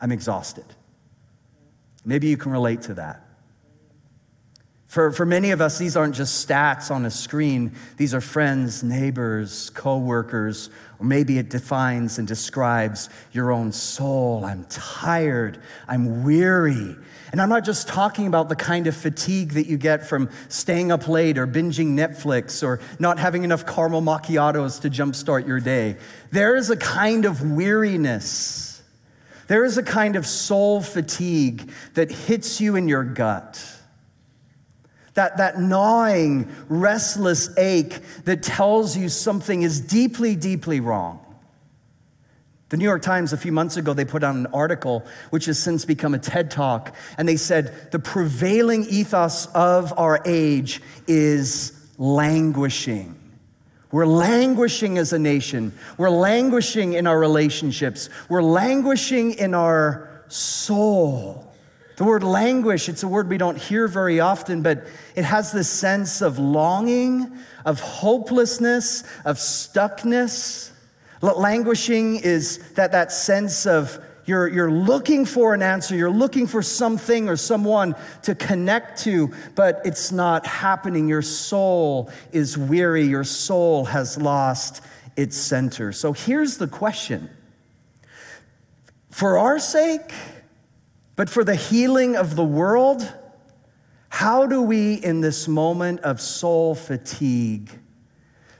I'm 0.00 0.12
exhausted. 0.12 0.64
Maybe 2.04 2.28
you 2.28 2.36
can 2.36 2.52
relate 2.52 2.82
to 2.82 2.94
that. 2.94 3.25
For, 4.86 5.10
for 5.10 5.26
many 5.26 5.50
of 5.50 5.60
us, 5.60 5.78
these 5.78 5.96
aren't 5.96 6.14
just 6.14 6.48
stats 6.48 6.90
on 6.90 7.04
a 7.04 7.10
screen. 7.10 7.72
These 7.96 8.14
are 8.14 8.20
friends, 8.20 8.84
neighbors, 8.84 9.70
coworkers, 9.70 10.70
or 11.00 11.06
maybe 11.06 11.38
it 11.38 11.50
defines 11.50 12.18
and 12.18 12.26
describes 12.26 13.10
your 13.32 13.50
own 13.50 13.72
soul. 13.72 14.44
I'm 14.44 14.64
tired. 14.70 15.60
I'm 15.88 16.22
weary. 16.22 16.96
And 17.32 17.42
I'm 17.42 17.48
not 17.48 17.64
just 17.64 17.88
talking 17.88 18.28
about 18.28 18.48
the 18.48 18.54
kind 18.54 18.86
of 18.86 18.96
fatigue 18.96 19.50
that 19.54 19.66
you 19.66 19.76
get 19.76 20.08
from 20.08 20.30
staying 20.48 20.92
up 20.92 21.08
late 21.08 21.36
or 21.36 21.48
binging 21.48 21.96
Netflix 21.96 22.62
or 22.62 22.78
not 23.00 23.18
having 23.18 23.42
enough 23.42 23.66
caramel 23.66 24.02
macchiatos 24.02 24.80
to 24.82 24.88
jumpstart 24.88 25.48
your 25.48 25.58
day. 25.58 25.96
There 26.30 26.54
is 26.54 26.70
a 26.70 26.76
kind 26.76 27.24
of 27.24 27.42
weariness. 27.42 28.80
There 29.48 29.64
is 29.64 29.78
a 29.78 29.82
kind 29.82 30.14
of 30.14 30.26
soul 30.26 30.80
fatigue 30.80 31.70
that 31.94 32.10
hits 32.12 32.60
you 32.60 32.76
in 32.76 32.86
your 32.86 33.02
gut 33.02 33.75
that, 35.16 35.38
that 35.38 35.58
gnawing, 35.58 36.48
restless 36.68 37.50
ache 37.58 37.98
that 38.24 38.42
tells 38.42 38.96
you 38.96 39.08
something 39.08 39.62
is 39.62 39.80
deeply, 39.80 40.36
deeply 40.36 40.78
wrong. 40.78 41.20
The 42.68 42.76
New 42.76 42.84
York 42.84 43.02
Times, 43.02 43.32
a 43.32 43.36
few 43.36 43.52
months 43.52 43.76
ago, 43.76 43.94
they 43.94 44.04
put 44.04 44.22
out 44.22 44.34
an 44.34 44.46
article 44.48 45.04
which 45.30 45.46
has 45.46 45.58
since 45.58 45.84
become 45.84 46.14
a 46.14 46.18
TED 46.18 46.50
Talk, 46.50 46.94
and 47.16 47.28
they 47.28 47.36
said 47.36 47.92
the 47.92 47.98
prevailing 47.98 48.84
ethos 48.88 49.46
of 49.54 49.96
our 49.96 50.20
age 50.26 50.82
is 51.06 51.72
languishing. 51.96 53.14
We're 53.92 54.06
languishing 54.06 54.98
as 54.98 55.12
a 55.12 55.18
nation. 55.18 55.72
We're 55.96 56.10
languishing 56.10 56.92
in 56.92 57.06
our 57.06 57.18
relationships. 57.18 58.10
We're 58.28 58.42
languishing 58.42 59.32
in 59.34 59.54
our 59.54 60.24
soul. 60.28 61.45
The 61.96 62.04
word 62.04 62.22
languish, 62.22 62.90
it's 62.90 63.02
a 63.02 63.08
word 63.08 63.30
we 63.30 63.38
don't 63.38 63.56
hear 63.56 63.88
very 63.88 64.20
often, 64.20 64.60
but 64.60 64.86
it 65.14 65.24
has 65.24 65.50
this 65.50 65.68
sense 65.68 66.20
of 66.20 66.38
longing, 66.38 67.38
of 67.64 67.80
hopelessness, 67.80 69.02
of 69.24 69.38
stuckness. 69.38 70.70
Languishing 71.22 72.16
is 72.16 72.58
that, 72.74 72.92
that 72.92 73.12
sense 73.12 73.66
of 73.66 73.98
you're, 74.26 74.46
you're 74.48 74.70
looking 74.70 75.24
for 75.24 75.54
an 75.54 75.62
answer, 75.62 75.96
you're 75.96 76.10
looking 76.10 76.46
for 76.46 76.60
something 76.60 77.28
or 77.28 77.36
someone 77.36 77.94
to 78.22 78.34
connect 78.34 79.02
to, 79.04 79.32
but 79.54 79.80
it's 79.84 80.12
not 80.12 80.46
happening. 80.46 81.08
Your 81.08 81.22
soul 81.22 82.10
is 82.32 82.58
weary, 82.58 83.04
your 83.04 83.24
soul 83.24 83.86
has 83.86 84.18
lost 84.18 84.82
its 85.16 85.36
center. 85.36 85.92
So 85.92 86.12
here's 86.12 86.58
the 86.58 86.66
question 86.66 87.30
For 89.10 89.38
our 89.38 89.58
sake, 89.58 90.12
but 91.16 91.30
for 91.30 91.42
the 91.42 91.54
healing 91.54 92.14
of 92.14 92.36
the 92.36 92.44
world, 92.44 93.12
how 94.08 94.46
do 94.46 94.62
we, 94.62 94.94
in 94.94 95.20
this 95.20 95.48
moment 95.48 96.00
of 96.00 96.20
soul 96.20 96.74
fatigue, 96.74 97.70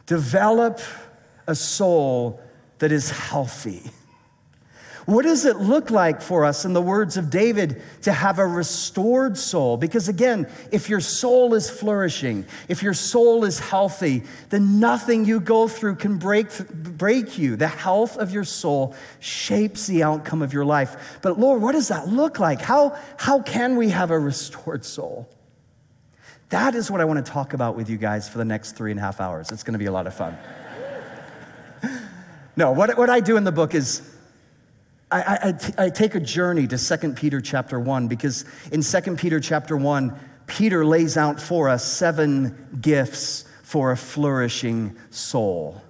develop 0.06 0.80
a 1.46 1.54
soul 1.54 2.40
that 2.78 2.92
is 2.92 3.10
healthy? 3.10 3.82
What 5.06 5.22
does 5.22 5.44
it 5.44 5.58
look 5.58 5.92
like 5.92 6.20
for 6.20 6.44
us, 6.44 6.64
in 6.64 6.72
the 6.72 6.82
words 6.82 7.16
of 7.16 7.30
David, 7.30 7.80
to 8.02 8.12
have 8.12 8.40
a 8.40 8.46
restored 8.46 9.38
soul? 9.38 9.76
Because 9.76 10.08
again, 10.08 10.48
if 10.72 10.88
your 10.88 10.98
soul 10.98 11.54
is 11.54 11.70
flourishing, 11.70 12.44
if 12.68 12.82
your 12.82 12.92
soul 12.92 13.44
is 13.44 13.60
healthy, 13.60 14.24
then 14.50 14.80
nothing 14.80 15.24
you 15.24 15.38
go 15.38 15.68
through 15.68 15.94
can 15.94 16.18
break, 16.18 16.48
break 16.68 17.38
you. 17.38 17.54
The 17.54 17.68
health 17.68 18.16
of 18.16 18.32
your 18.32 18.42
soul 18.42 18.96
shapes 19.20 19.86
the 19.86 20.02
outcome 20.02 20.42
of 20.42 20.52
your 20.52 20.64
life. 20.64 21.20
But 21.22 21.38
Lord, 21.38 21.62
what 21.62 21.72
does 21.72 21.86
that 21.88 22.08
look 22.08 22.40
like? 22.40 22.60
How, 22.60 22.98
how 23.16 23.40
can 23.42 23.76
we 23.76 23.90
have 23.90 24.10
a 24.10 24.18
restored 24.18 24.84
soul? 24.84 25.28
That 26.48 26.74
is 26.74 26.90
what 26.90 27.00
I 27.00 27.04
want 27.04 27.24
to 27.24 27.30
talk 27.30 27.54
about 27.54 27.76
with 27.76 27.88
you 27.88 27.96
guys 27.96 28.28
for 28.28 28.38
the 28.38 28.44
next 28.44 28.72
three 28.72 28.90
and 28.90 28.98
a 28.98 29.04
half 29.04 29.20
hours. 29.20 29.52
It's 29.52 29.62
going 29.62 29.74
to 29.74 29.78
be 29.78 29.86
a 29.86 29.92
lot 29.92 30.08
of 30.08 30.14
fun. 30.14 30.36
No, 32.58 32.72
what, 32.72 32.96
what 32.96 33.10
I 33.10 33.20
do 33.20 33.36
in 33.36 33.44
the 33.44 33.52
book 33.52 33.74
is 33.74 34.00
I, 35.10 35.54
I, 35.78 35.84
I, 35.84 35.90
take 35.90 36.16
a 36.16 36.20
journey 36.20 36.66
to 36.66 36.76
2 36.76 37.12
Peter 37.12 37.40
chapter 37.40 37.78
1 37.78 38.08
because 38.08 38.44
in 38.72 38.82
2 38.82 39.16
Peter 39.16 39.38
chapter 39.38 39.76
1, 39.76 40.18
Peter 40.46 40.84
lays 40.84 41.16
out 41.16 41.40
for 41.40 41.68
us 41.68 41.84
seven 41.84 42.78
gifts 42.80 43.44
for 43.62 43.92
a 43.92 43.96
flourishing 43.96 44.96
soul. 45.10 45.80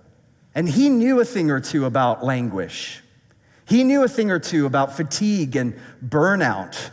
And 0.55 0.69
he 0.69 0.91
knew 0.91 1.21
a 1.21 1.25
thing 1.25 1.51
or 1.51 1.61
two 1.61 1.85
about 1.87 2.25
languish. 2.25 3.03
He 3.67 3.85
knew 3.85 4.05
a 4.05 4.09
thing 4.09 4.31
or 4.31 4.39
two 4.39 4.67
about 4.67 4.97
fatigue 4.97 5.57
and 5.57 5.79
burnout. 6.05 6.91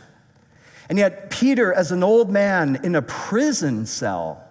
And 0.88 0.98
yet, 0.98 1.30
Peter, 1.30 1.72
as 1.72 1.92
an 1.92 2.02
old 2.02 2.30
man 2.30 2.80
in 2.84 2.94
a 2.94 3.02
prison 3.02 3.86
cell, 3.86 4.46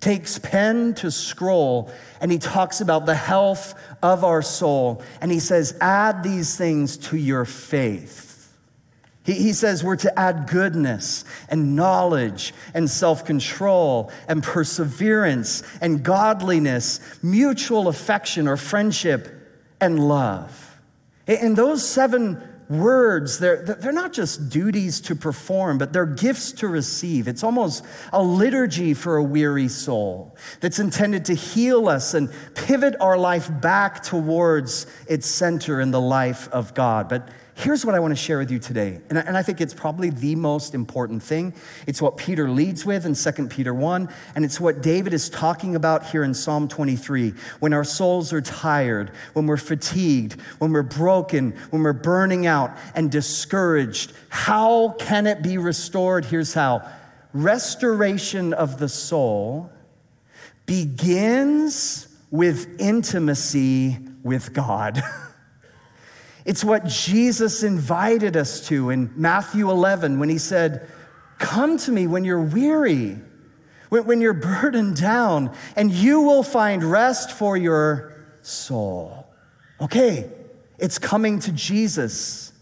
takes 0.00 0.38
pen 0.38 0.94
to 0.94 1.10
scroll 1.10 1.90
and 2.20 2.32
he 2.32 2.38
talks 2.38 2.80
about 2.80 3.06
the 3.06 3.14
health 3.14 3.74
of 4.02 4.24
our 4.24 4.42
soul. 4.42 5.02
And 5.20 5.30
he 5.30 5.40
says, 5.40 5.76
add 5.80 6.22
these 6.22 6.56
things 6.56 6.96
to 7.08 7.16
your 7.16 7.44
faith. 7.44 8.56
He, 9.24 9.34
he 9.34 9.52
says 9.52 9.84
we're 9.84 9.96
to 9.96 10.18
add 10.18 10.48
goodness 10.48 11.24
and 11.48 11.76
knowledge 11.76 12.54
and 12.74 12.88
self 12.88 13.24
control 13.24 14.10
and 14.26 14.42
perseverance 14.42 15.62
and 15.80 16.02
godliness, 16.02 17.00
mutual 17.22 17.88
affection 17.88 18.48
or 18.48 18.56
friendship 18.56 19.28
and 19.80 20.08
love. 20.08 20.80
And 21.26 21.56
those 21.56 21.86
seven 21.86 22.42
words, 22.70 23.40
they're, 23.40 23.62
they're 23.62 23.92
not 23.92 24.12
just 24.12 24.48
duties 24.48 25.00
to 25.02 25.16
perform, 25.16 25.76
but 25.76 25.92
they're 25.92 26.06
gifts 26.06 26.52
to 26.52 26.68
receive. 26.68 27.26
It's 27.26 27.42
almost 27.42 27.84
a 28.12 28.22
liturgy 28.22 28.94
for 28.94 29.16
a 29.16 29.22
weary 29.22 29.68
soul 29.68 30.36
that's 30.60 30.78
intended 30.78 31.26
to 31.26 31.34
heal 31.34 31.88
us 31.88 32.14
and 32.14 32.32
pivot 32.54 32.94
our 33.00 33.18
life 33.18 33.50
back 33.60 34.04
towards 34.04 34.86
its 35.08 35.26
center 35.26 35.80
in 35.80 35.90
the 35.90 36.00
life 36.00 36.48
of 36.48 36.72
God. 36.72 37.08
But 37.08 37.28
Here's 37.60 37.84
what 37.84 37.94
I 37.94 37.98
want 37.98 38.12
to 38.12 38.16
share 38.16 38.38
with 38.38 38.50
you 38.50 38.58
today. 38.58 39.02
And 39.10 39.18
I, 39.18 39.20
and 39.20 39.36
I, 39.36 39.42
think 39.42 39.60
it's 39.60 39.74
probably 39.74 40.08
the 40.08 40.34
most 40.34 40.74
important 40.74 41.22
thing. 41.22 41.52
It's 41.86 42.00
what 42.00 42.16
Peter 42.16 42.48
leads 42.48 42.86
with 42.86 43.04
in 43.04 43.14
2 43.14 43.48
Peter 43.48 43.74
1, 43.74 44.08
and 44.34 44.46
it's 44.46 44.58
what 44.58 44.80
David 44.80 45.12
is 45.12 45.28
talking 45.28 45.76
about 45.76 46.06
here 46.06 46.24
in 46.24 46.32
Psalm 46.32 46.68
23. 46.68 47.34
When 47.58 47.74
our 47.74 47.84
souls 47.84 48.32
are 48.32 48.40
tired, 48.40 49.10
when 49.34 49.46
we're 49.46 49.58
fatigued, 49.58 50.40
when 50.58 50.72
we're 50.72 50.82
broken, 50.82 51.50
when 51.68 51.82
we're 51.82 51.92
burning 51.92 52.46
out 52.46 52.74
and 52.94 53.10
discouraged, 53.10 54.14
how 54.30 54.94
can 54.98 55.26
it 55.26 55.42
be 55.42 55.58
restored? 55.58 56.24
Here's 56.24 56.54
how 56.54 56.90
restoration 57.34 58.54
of 58.54 58.78
the 58.78 58.88
soul 58.88 59.70
begins 60.64 62.08
with 62.30 62.80
intimacy 62.80 63.98
with 64.22 64.54
God. 64.54 65.02
It's 66.50 66.64
what 66.64 66.84
Jesus 66.84 67.62
invited 67.62 68.36
us 68.36 68.66
to 68.66 68.90
in 68.90 69.12
Matthew 69.14 69.70
11 69.70 70.18
when 70.18 70.28
he 70.28 70.38
said, 70.38 70.90
Come 71.38 71.78
to 71.78 71.92
me 71.92 72.08
when 72.08 72.24
you're 72.24 72.42
weary, 72.42 73.18
when 73.88 74.20
you're 74.20 74.32
burdened 74.50 74.96
down, 74.96 75.54
and 75.76 75.92
you 75.92 76.22
will 76.22 76.42
find 76.42 76.82
rest 76.82 77.30
for 77.30 77.56
your 77.56 78.16
soul. 78.42 79.32
Okay, 79.80 80.28
it's 80.76 80.98
coming 80.98 81.38
to 81.38 81.52
Jesus. 81.52 82.52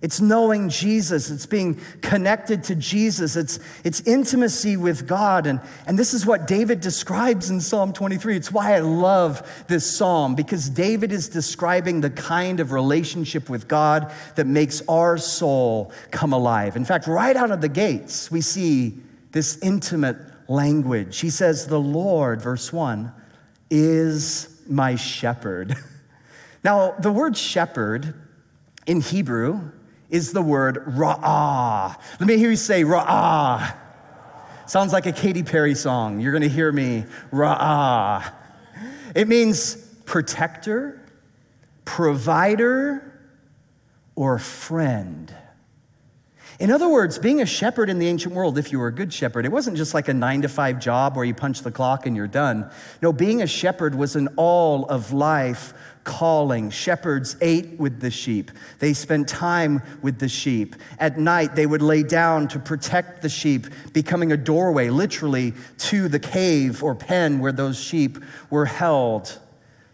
It's 0.00 0.20
knowing 0.20 0.68
Jesus. 0.68 1.30
It's 1.30 1.46
being 1.46 1.80
connected 2.02 2.62
to 2.64 2.74
Jesus. 2.74 3.34
It's, 3.34 3.58
it's 3.82 4.00
intimacy 4.02 4.76
with 4.76 5.06
God. 5.06 5.46
And, 5.46 5.60
and 5.86 5.98
this 5.98 6.14
is 6.14 6.24
what 6.24 6.46
David 6.46 6.80
describes 6.80 7.50
in 7.50 7.60
Psalm 7.60 7.92
23. 7.92 8.36
It's 8.36 8.52
why 8.52 8.74
I 8.74 8.78
love 8.78 9.64
this 9.66 9.88
psalm, 9.88 10.34
because 10.34 10.68
David 10.70 11.10
is 11.10 11.28
describing 11.28 12.00
the 12.00 12.10
kind 12.10 12.60
of 12.60 12.72
relationship 12.72 13.48
with 13.48 13.66
God 13.66 14.12
that 14.36 14.46
makes 14.46 14.82
our 14.88 15.18
soul 15.18 15.92
come 16.10 16.32
alive. 16.32 16.76
In 16.76 16.84
fact, 16.84 17.06
right 17.06 17.36
out 17.36 17.50
of 17.50 17.60
the 17.60 17.68
gates, 17.68 18.30
we 18.30 18.40
see 18.40 18.98
this 19.32 19.58
intimate 19.62 20.16
language. 20.48 21.18
He 21.18 21.30
says, 21.30 21.66
The 21.66 21.80
Lord, 21.80 22.40
verse 22.40 22.72
1, 22.72 23.12
is 23.70 24.62
my 24.68 24.94
shepherd. 24.94 25.76
Now, 26.64 26.96
the 26.98 27.12
word 27.12 27.36
shepherd 27.36 28.14
in 28.84 29.00
Hebrew 29.00 29.70
is 30.10 30.32
the 30.32 30.42
word 30.42 30.84
ra'ah. 30.86 31.96
Let 32.18 32.26
me 32.26 32.36
hear 32.36 32.50
you 32.50 32.56
say 32.56 32.84
ra'ah. 32.84 33.74
Sounds 34.66 34.92
like 34.92 35.06
a 35.06 35.12
Katy 35.12 35.42
Perry 35.42 35.74
song. 35.74 36.20
You're 36.20 36.32
going 36.32 36.42
to 36.42 36.48
hear 36.48 36.70
me 36.70 37.04
ra'ah. 37.32 38.32
It 39.14 39.28
means 39.28 39.76
protector, 40.04 41.00
provider, 41.84 43.20
or 44.14 44.38
friend. 44.38 45.34
In 46.58 46.72
other 46.72 46.88
words, 46.88 47.18
being 47.18 47.40
a 47.40 47.46
shepherd 47.46 47.88
in 47.88 48.00
the 48.00 48.08
ancient 48.08 48.34
world, 48.34 48.58
if 48.58 48.72
you 48.72 48.80
were 48.80 48.88
a 48.88 48.92
good 48.92 49.12
shepherd, 49.12 49.44
it 49.46 49.52
wasn't 49.52 49.76
just 49.76 49.94
like 49.94 50.08
a 50.08 50.14
nine 50.14 50.42
to 50.42 50.48
five 50.48 50.80
job 50.80 51.14
where 51.14 51.24
you 51.24 51.32
punch 51.32 51.62
the 51.62 51.70
clock 51.70 52.04
and 52.04 52.16
you're 52.16 52.26
done. 52.26 52.68
No, 53.00 53.12
being 53.12 53.42
a 53.42 53.46
shepherd 53.46 53.94
was 53.94 54.16
an 54.16 54.28
all 54.36 54.84
of 54.86 55.12
life 55.12 55.72
calling. 56.08 56.70
Shepherds 56.70 57.36
ate 57.42 57.78
with 57.78 58.00
the 58.00 58.10
sheep, 58.10 58.50
they 58.78 58.94
spent 58.94 59.28
time 59.28 59.82
with 60.00 60.18
the 60.18 60.28
sheep. 60.28 60.74
At 60.98 61.18
night, 61.18 61.54
they 61.54 61.66
would 61.66 61.82
lay 61.82 62.02
down 62.02 62.48
to 62.48 62.58
protect 62.58 63.20
the 63.20 63.28
sheep, 63.28 63.66
becoming 63.92 64.32
a 64.32 64.36
doorway, 64.36 64.88
literally, 64.88 65.52
to 65.78 66.08
the 66.08 66.18
cave 66.18 66.82
or 66.82 66.94
pen 66.94 67.40
where 67.40 67.52
those 67.52 67.78
sheep 67.78 68.18
were 68.48 68.64
held. 68.64 69.38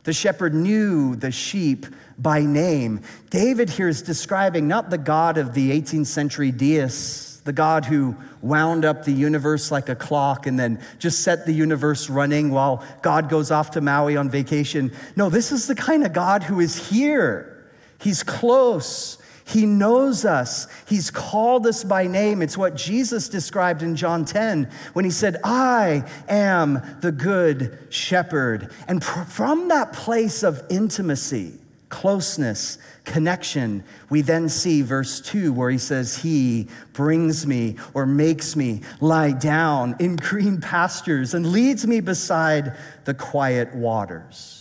The 0.05 0.13
shepherd 0.13 0.55
knew 0.55 1.17
the 1.17 1.33
sheep 1.33 1.87
by 2.17 2.43
name. 2.43 3.01
David 3.31 3.69
here 3.69 3.89
is 3.89 4.01
describing 4.01 4.69
not 4.69 4.91
the 4.91 4.99
God 4.99 5.37
of 5.37 5.53
the 5.53 5.73
18th 5.73 6.07
century 6.07 6.53
deists 6.53 7.34
the 7.45 7.53
God 7.53 7.85
who 7.85 8.17
wound 8.43 8.85
up 8.85 9.05
the 9.05 9.13
universe 9.13 9.71
like 9.71 9.89
a 9.89 9.95
clock 9.95 10.47
and 10.47 10.59
then 10.59 10.81
just 10.99 11.21
set 11.21 11.47
the 11.47 11.53
universe 11.53 12.11
running 12.11 12.51
while 12.51 12.85
God 13.03 13.29
goes 13.29 13.51
off 13.51 13.73
to 13.73 13.81
Maui 13.81 14.17
on 14.17 14.31
vacation. 14.31 14.93
No, 15.15 15.29
this 15.31 15.53
is 15.53 15.67
the 15.67 15.75
kind 15.75 16.05
of 16.05 16.13
God 16.13 16.43
who 16.43 16.61
is 16.61 16.89
here. 16.89 17.69
He's 17.99 18.23
close. 18.23 19.19
He 19.47 19.67
knows 19.67 20.25
us. 20.25 20.67
He's 20.89 21.11
called 21.11 21.67
us 21.67 21.85
by 21.85 22.07
name. 22.07 22.41
It's 22.41 22.57
what 22.57 22.77
Jesus 22.77 23.29
described 23.29 23.83
in 23.83 23.95
John 23.95 24.25
10 24.25 24.71
when 24.95 25.05
he 25.05 25.11
said, 25.11 25.37
I 25.45 26.05
am 26.29 26.81
the 27.03 27.13
good 27.13 27.79
shepherd. 27.91 28.73
And 28.89 29.05
from 29.05 29.69
that 29.69 29.93
place 29.93 30.43
of 30.43 30.63
intimacy, 30.71 31.59
closeness, 31.91 32.79
connection, 33.05 33.85
we 34.11 34.23
then 34.23 34.49
see 34.49 34.83
verse 34.83 35.21
2 35.21 35.53
where 35.53 35.71
he 35.71 35.79
says, 35.79 36.17
He 36.17 36.69
brings 36.93 37.47
me 37.47 37.77
or 37.93 38.07
makes 38.07 38.57
me 38.57 38.81
lie 39.01 39.33
down 39.33 39.97
in 40.01 40.17
green 40.31 40.61
pastures 40.61 41.35
and 41.35 41.47
leads 41.47 41.87
me 41.87 42.01
beside 42.01 42.77
the 43.05 43.15
quiet 43.15 43.75
waters. 43.75 44.61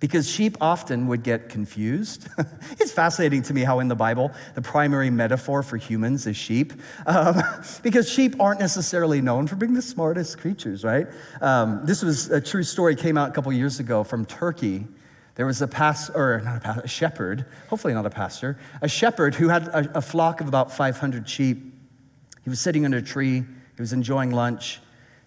Because 0.00 0.26
sheep 0.26 0.56
often 0.62 1.08
would 1.08 1.22
get 1.22 1.50
confused. 1.50 2.26
it's 2.80 2.90
fascinating 2.90 3.42
to 3.42 3.52
me 3.52 3.60
how 3.60 3.80
in 3.80 3.88
the 3.88 3.94
Bible, 3.94 4.32
the 4.54 4.62
primary 4.62 5.10
metaphor 5.10 5.62
for 5.62 5.76
humans 5.76 6.26
is 6.26 6.38
sheep. 6.38 6.72
Um, 7.04 7.42
because 7.82 8.10
sheep 8.10 8.40
aren't 8.40 8.60
necessarily 8.60 9.20
known 9.20 9.46
for 9.46 9.56
being 9.56 9.74
the 9.74 9.82
smartest 9.82 10.38
creatures, 10.38 10.84
right? 10.84 11.06
Um, 11.42 11.82
this 11.84 12.02
was 12.02 12.30
a 12.30 12.40
true 12.40 12.62
story, 12.62 12.96
came 12.96 13.18
out 13.18 13.28
a 13.28 13.32
couple 13.32 13.52
years 13.52 13.78
ago 13.78 14.02
from 14.02 14.24
Turkey. 14.24 14.86
There 15.40 15.46
was 15.46 15.62
a 15.62 15.66
pastor, 15.66 16.12
or 16.14 16.42
not 16.42 16.58
a 16.58 16.60
pastor, 16.60 16.82
a 16.84 16.88
shepherd, 16.88 17.46
hopefully 17.70 17.94
not 17.94 18.04
a 18.04 18.10
pastor, 18.10 18.58
a 18.82 18.88
shepherd 18.90 19.34
who 19.34 19.48
had 19.48 19.68
a, 19.68 19.96
a 19.96 20.02
flock 20.02 20.42
of 20.42 20.48
about 20.48 20.70
500 20.70 21.26
sheep. 21.26 21.72
He 22.44 22.50
was 22.50 22.60
sitting 22.60 22.84
under 22.84 22.98
a 22.98 23.02
tree, 23.02 23.36
he 23.38 23.80
was 23.80 23.94
enjoying 23.94 24.32
lunch, 24.32 24.80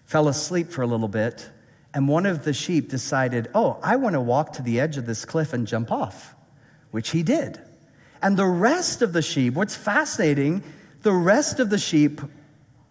fell 0.04 0.28
asleep 0.28 0.70
for 0.70 0.82
a 0.82 0.86
little 0.86 1.08
bit, 1.08 1.50
and 1.94 2.06
one 2.06 2.26
of 2.26 2.44
the 2.44 2.52
sheep 2.52 2.90
decided, 2.90 3.50
Oh, 3.56 3.80
I 3.82 3.96
want 3.96 4.12
to 4.12 4.20
walk 4.20 4.52
to 4.52 4.62
the 4.62 4.78
edge 4.78 4.98
of 4.98 5.06
this 5.06 5.24
cliff 5.24 5.52
and 5.52 5.66
jump 5.66 5.90
off, 5.90 6.36
which 6.92 7.10
he 7.10 7.24
did. 7.24 7.60
And 8.22 8.36
the 8.36 8.46
rest 8.46 9.02
of 9.02 9.14
the 9.14 9.20
sheep, 9.20 9.54
what's 9.54 9.74
fascinating, 9.74 10.62
the 11.02 11.12
rest 11.12 11.58
of 11.58 11.70
the 11.70 11.78
sheep 11.78 12.20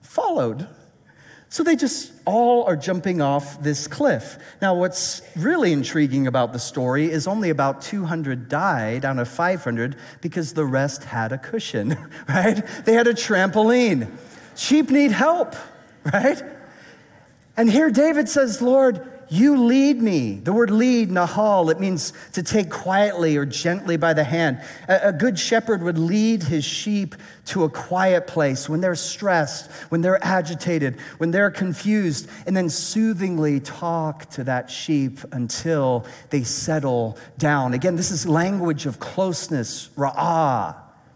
followed. 0.02 0.68
So 1.54 1.62
they 1.62 1.76
just 1.76 2.12
all 2.26 2.64
are 2.64 2.76
jumping 2.76 3.22
off 3.22 3.62
this 3.62 3.86
cliff. 3.86 4.40
Now, 4.60 4.74
what's 4.74 5.22
really 5.36 5.72
intriguing 5.72 6.26
about 6.26 6.52
the 6.52 6.58
story 6.58 7.12
is 7.12 7.28
only 7.28 7.52
about 7.52 7.84
200 7.84 8.50
died 8.50 9.06
out 9.06 9.20
of 9.20 9.28
500 9.28 9.96
because 10.22 10.54
the 10.54 10.66
rest 10.66 11.04
had 11.04 11.32
a 11.32 11.38
cushion, 11.38 11.96
right? 12.28 12.66
They 12.86 12.94
had 12.94 13.06
a 13.06 13.14
trampoline. 13.14 14.10
Sheep 14.56 14.90
need 14.90 15.12
help, 15.12 15.56
right? 16.12 16.42
And 17.56 17.70
here 17.70 17.92
David 17.92 18.30
says, 18.30 18.60
Lord, 18.60 19.08
You 19.34 19.66
lead 19.66 20.00
me. 20.00 20.36
The 20.36 20.54
word 20.54 20.70
lead, 20.70 21.10
nahal, 21.10 21.72
it 21.72 21.80
means 21.80 22.14
to 22.34 22.44
take 22.44 22.70
quietly 22.70 23.36
or 23.36 23.48
gently 23.48 23.98
by 23.98 24.14
the 24.14 24.24
hand. 24.24 24.62
A, 24.88 25.08
a, 25.08 25.12
good 25.12 25.40
shepherd 25.40 25.82
would 25.82 25.98
lead 25.98 26.44
his 26.44 26.64
sheep 26.64 27.16
to 27.46 27.64
a 27.64 27.70
quiet 27.70 28.28
place 28.28 28.70
when 28.70 28.80
they're 28.80 28.94
stressed, 28.94 29.72
when 29.90 30.02
they're 30.02 30.24
agitated, 30.24 31.00
when 31.18 31.32
they're 31.32 31.50
confused, 31.50 32.30
and 32.46 32.56
then 32.56 32.70
soothingly 32.70 33.60
talk 33.60 34.30
to 34.30 34.44
that 34.44 34.70
sheep 34.70 35.22
until 35.32 36.06
they 36.30 36.44
settle 36.44 37.18
down. 37.40 37.74
Again, 37.74 37.96
this 37.96 38.12
is 38.12 38.28
language 38.28 38.86
of 38.86 39.00
closeness, 39.00 39.90
ra'ah, 39.98 40.76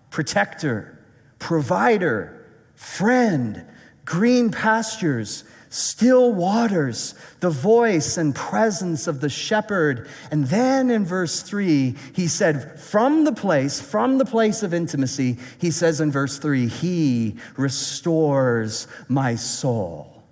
protector, 0.10 0.98
provider, 1.38 2.48
friend, 2.74 3.64
green 4.06 4.50
pastures 4.50 5.44
still 5.70 6.34
waters, 6.34 7.14
the 7.40 7.50
voice 7.50 8.18
and 8.18 8.34
presence 8.34 9.08
of 9.08 9.20
the 9.20 9.30
shepherd. 9.30 10.08
And 10.32 10.46
then 10.48 10.90
in 10.90 11.06
verse 11.06 11.42
three, 11.42 11.96
he 12.14 12.28
said, 12.28 12.80
from 12.80 13.24
the 13.24 13.34
place, 13.34 13.82
from 13.82 14.18
the 14.18 14.26
place 14.26 14.64
of 14.64 14.74
intimacy, 14.74 15.38
he 15.60 15.72
says 15.72 16.02
in 16.02 16.12
verse 16.12 16.38
three, 16.38 16.68
he 16.68 17.36
restores 17.58 18.88
my 19.08 19.36
soul. 19.36 20.24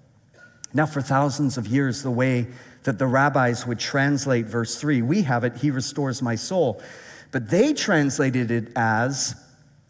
Now, 0.74 0.86
for 0.86 1.02
thousands 1.02 1.58
of 1.58 1.68
years, 1.68 2.04
the 2.04 2.12
way 2.12 2.48
that 2.84 3.00
the 3.00 3.08
rabbis 3.08 3.66
would 3.66 3.80
translate 3.80 4.46
verse 4.46 4.76
three, 4.76 5.02
we 5.02 5.24
have 5.24 5.44
it, 5.44 5.58
he 5.58 5.72
restores 5.72 6.22
my 6.22 6.36
soul. 6.36 6.82
But 7.32 7.50
they 7.50 7.74
translated 7.74 8.52
it 8.52 8.72
as, 8.76 9.36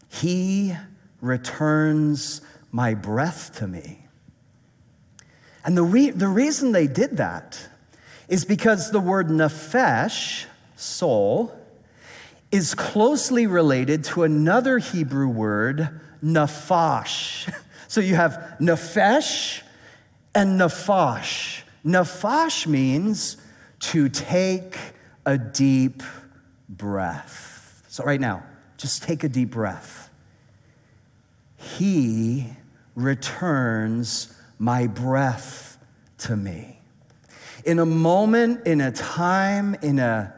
he 0.08 0.74
returns 1.20 2.40
my 2.72 2.94
breath 2.94 3.56
to 3.58 3.66
me. 3.66 4.05
And 5.66 5.76
the, 5.76 5.82
re- 5.82 6.10
the 6.10 6.28
reason 6.28 6.70
they 6.70 6.86
did 6.86 7.16
that 7.16 7.60
is 8.28 8.44
because 8.44 8.92
the 8.92 9.00
word 9.00 9.28
nephesh, 9.28 10.46
soul, 10.76 11.52
is 12.52 12.74
closely 12.74 13.48
related 13.48 14.04
to 14.04 14.22
another 14.22 14.78
Hebrew 14.78 15.28
word, 15.28 16.00
nafash. 16.24 17.52
So 17.88 18.00
you 18.00 18.16
have 18.16 18.56
nephesh 18.60 19.62
and 20.34 20.60
nafash. 20.60 21.62
Nafash 21.84 22.66
means 22.66 23.36
to 23.78 24.08
take 24.08 24.76
a 25.24 25.38
deep 25.38 26.02
breath. 26.68 27.84
So, 27.88 28.02
right 28.02 28.20
now, 28.20 28.42
just 28.76 29.04
take 29.04 29.22
a 29.22 29.28
deep 29.28 29.50
breath. 29.50 30.10
He 31.56 32.48
returns 32.96 34.35
my 34.58 34.86
breath 34.86 35.78
to 36.18 36.36
me. 36.36 36.80
In 37.64 37.78
a 37.78 37.86
moment, 37.86 38.66
in 38.66 38.80
a 38.80 38.92
time, 38.92 39.74
in 39.82 39.98
a 39.98 40.32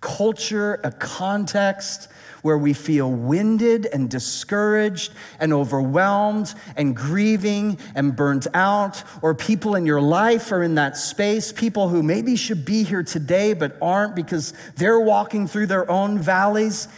culture, 0.00 0.80
a 0.82 0.90
context 0.90 2.08
where 2.42 2.56
we 2.56 2.72
feel 2.72 3.10
winded 3.10 3.84
and 3.84 4.08
discouraged 4.08 5.12
and 5.38 5.52
overwhelmed 5.52 6.54
and 6.74 6.96
grieving 6.96 7.78
and 7.94 8.16
burnt 8.16 8.46
out, 8.54 9.02
or 9.20 9.34
people 9.34 9.74
in 9.74 9.84
your 9.84 10.00
life 10.00 10.50
are 10.50 10.62
in 10.62 10.76
that 10.76 10.96
space, 10.96 11.52
people 11.52 11.88
who 11.88 12.02
maybe 12.02 12.36
should 12.36 12.64
be 12.64 12.82
here 12.82 13.02
today 13.02 13.52
but 13.52 13.76
aren't 13.82 14.16
because 14.16 14.54
they're 14.76 15.00
walking 15.00 15.46
through 15.46 15.66
their 15.66 15.90
own 15.90 16.18
valleys. 16.18 16.88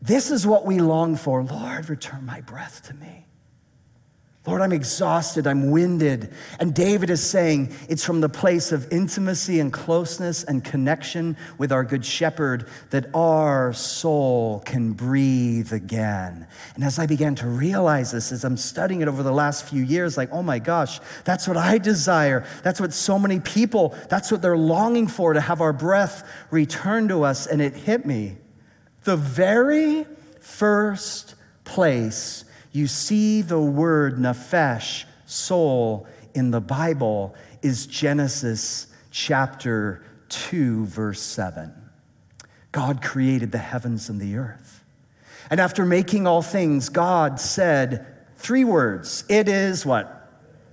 This 0.00 0.30
is 0.30 0.46
what 0.46 0.64
we 0.64 0.78
long 0.78 1.16
for. 1.16 1.42
Lord, 1.42 1.90
return 1.90 2.24
my 2.24 2.40
breath 2.40 2.82
to 2.84 2.94
me. 2.94 3.26
Lord, 4.46 4.62
I'm 4.62 4.72
exhausted, 4.72 5.46
I'm 5.46 5.70
winded. 5.70 6.32
And 6.58 6.74
David 6.74 7.10
is 7.10 7.22
saying 7.22 7.74
it's 7.90 8.02
from 8.02 8.22
the 8.22 8.28
place 8.30 8.72
of 8.72 8.90
intimacy 8.90 9.60
and 9.60 9.70
closeness 9.70 10.44
and 10.44 10.64
connection 10.64 11.36
with 11.58 11.70
our 11.72 11.84
good 11.84 12.06
shepherd 12.06 12.66
that 12.88 13.14
our 13.14 13.74
soul 13.74 14.60
can 14.60 14.94
breathe 14.94 15.74
again. 15.74 16.46
And 16.74 16.84
as 16.84 16.98
I 16.98 17.04
began 17.04 17.34
to 17.36 17.46
realize 17.46 18.12
this, 18.12 18.32
as 18.32 18.42
I'm 18.42 18.56
studying 18.56 19.02
it 19.02 19.08
over 19.08 19.22
the 19.22 19.30
last 19.30 19.68
few 19.68 19.82
years, 19.82 20.16
like, 20.16 20.30
oh 20.32 20.42
my 20.42 20.58
gosh, 20.58 21.00
that's 21.24 21.46
what 21.46 21.58
I 21.58 21.76
desire. 21.76 22.46
That's 22.62 22.80
what 22.80 22.94
so 22.94 23.18
many 23.18 23.40
people, 23.40 23.94
that's 24.08 24.32
what 24.32 24.40
they're 24.40 24.56
longing 24.56 25.06
for 25.06 25.34
to 25.34 25.40
have 25.42 25.60
our 25.60 25.74
breath 25.74 26.26
return 26.50 27.08
to 27.08 27.24
us. 27.24 27.46
And 27.46 27.60
it 27.60 27.76
hit 27.76 28.06
me. 28.06 28.38
The 29.04 29.18
very 29.18 30.06
first 30.40 31.34
place 31.64 32.46
you 32.72 32.86
see 32.86 33.42
the 33.42 33.60
word 33.60 34.16
nephesh, 34.16 35.04
soul, 35.26 36.06
in 36.34 36.50
the 36.50 36.60
Bible 36.60 37.34
is 37.62 37.86
Genesis 37.86 38.86
chapter 39.10 40.02
2, 40.28 40.86
verse 40.86 41.20
7. 41.20 41.72
God 42.72 43.02
created 43.02 43.50
the 43.50 43.58
heavens 43.58 44.08
and 44.08 44.20
the 44.20 44.36
earth. 44.36 44.84
And 45.50 45.60
after 45.60 45.84
making 45.84 46.26
all 46.26 46.42
things, 46.42 46.88
God 46.88 47.40
said 47.40 48.06
three 48.36 48.64
words 48.64 49.24
It 49.28 49.48
is 49.48 49.84
what? 49.84 50.16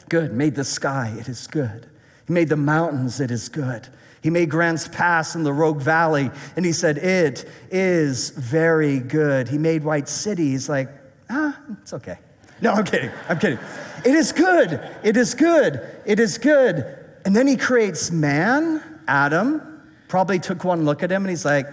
Good. 0.10 0.34
Made 0.34 0.56
the 0.56 0.64
sky, 0.64 1.16
it 1.20 1.28
is 1.28 1.48
good. 1.48 1.88
He 2.28 2.34
made 2.34 2.50
the 2.50 2.58
mountains, 2.58 3.20
it 3.20 3.32
is 3.32 3.50
good. 3.50 3.88
He 4.22 4.30
made 4.30 4.50
Grants 4.50 4.88
Pass 4.88 5.36
in 5.36 5.44
the 5.44 5.54
Rogue 5.54 5.82
Valley, 5.82 6.30
and 6.56 6.66
he 6.66 6.74
said, 6.74 6.98
It 6.98 7.50
is 7.72 8.30
very 8.32 9.00
good. 9.00 9.48
He 9.48 9.58
made 9.58 9.84
White 9.84 10.10
City. 10.10 10.50
He's 10.50 10.70
like, 10.70 10.90
ah, 11.30 11.60
it's 11.82 11.94
okay. 11.94 12.18
No, 12.62 12.74
I'm 12.74 12.86
kidding. 12.86 13.12
I'm 13.30 13.40
kidding. 13.40 13.60
It 14.06 14.16
is 14.16 14.32
good. 14.32 14.82
It 15.04 15.18
is 15.18 15.36
good. 15.36 15.82
It 16.06 16.20
is 16.20 16.38
good. 16.38 16.98
And 17.26 17.36
then 17.36 17.48
he 17.48 17.58
creates 17.58 18.10
man, 18.10 18.82
Adam, 19.08 19.84
probably 20.08 20.40
took 20.40 20.63
one 20.63 20.86
look 20.86 21.04
at 21.04 21.12
him 21.12 21.24
and 21.24 21.30
he's 21.30 21.46
like, 21.46 21.68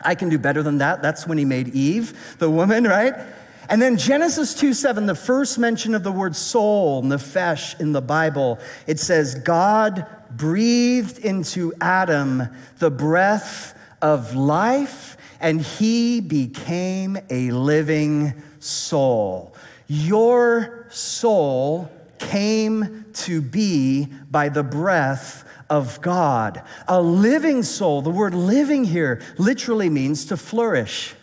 I 0.00 0.14
can 0.14 0.28
do 0.28 0.38
better 0.38 0.62
than 0.62 0.78
that. 0.78 1.02
That's 1.02 1.26
when 1.26 1.38
he 1.38 1.44
made 1.44 1.68
Eve, 1.68 2.36
the 2.38 2.50
woman, 2.50 2.84
right? 2.84 3.14
And 3.68 3.82
then 3.82 3.96
Genesis 3.96 4.54
2 4.54 4.74
7, 4.74 5.06
the 5.06 5.14
first 5.14 5.58
mention 5.58 5.94
of 5.94 6.02
the 6.02 6.12
word 6.12 6.36
soul, 6.36 7.02
nephesh, 7.02 7.80
in 7.80 7.92
the 7.92 8.02
Bible, 8.02 8.58
it 8.86 9.00
says, 9.00 9.34
God 9.34 10.06
breathed 10.30 11.18
into 11.18 11.72
Adam 11.80 12.48
the 12.78 12.90
breath 12.90 13.76
of 14.02 14.34
life, 14.36 15.15
and 15.40 15.60
he 15.60 16.20
became 16.20 17.18
a 17.30 17.50
living 17.50 18.42
soul. 18.58 19.54
Your 19.86 20.86
soul 20.90 21.90
came 22.18 23.06
to 23.12 23.40
be 23.40 24.06
by 24.30 24.48
the 24.48 24.62
breath 24.62 25.44
of 25.68 26.00
God. 26.00 26.62
A 26.88 27.00
living 27.00 27.62
soul, 27.62 28.02
the 28.02 28.10
word 28.10 28.34
living 28.34 28.84
here 28.84 29.20
literally 29.38 29.90
means 29.90 30.26
to 30.26 30.36
flourish. 30.36 31.14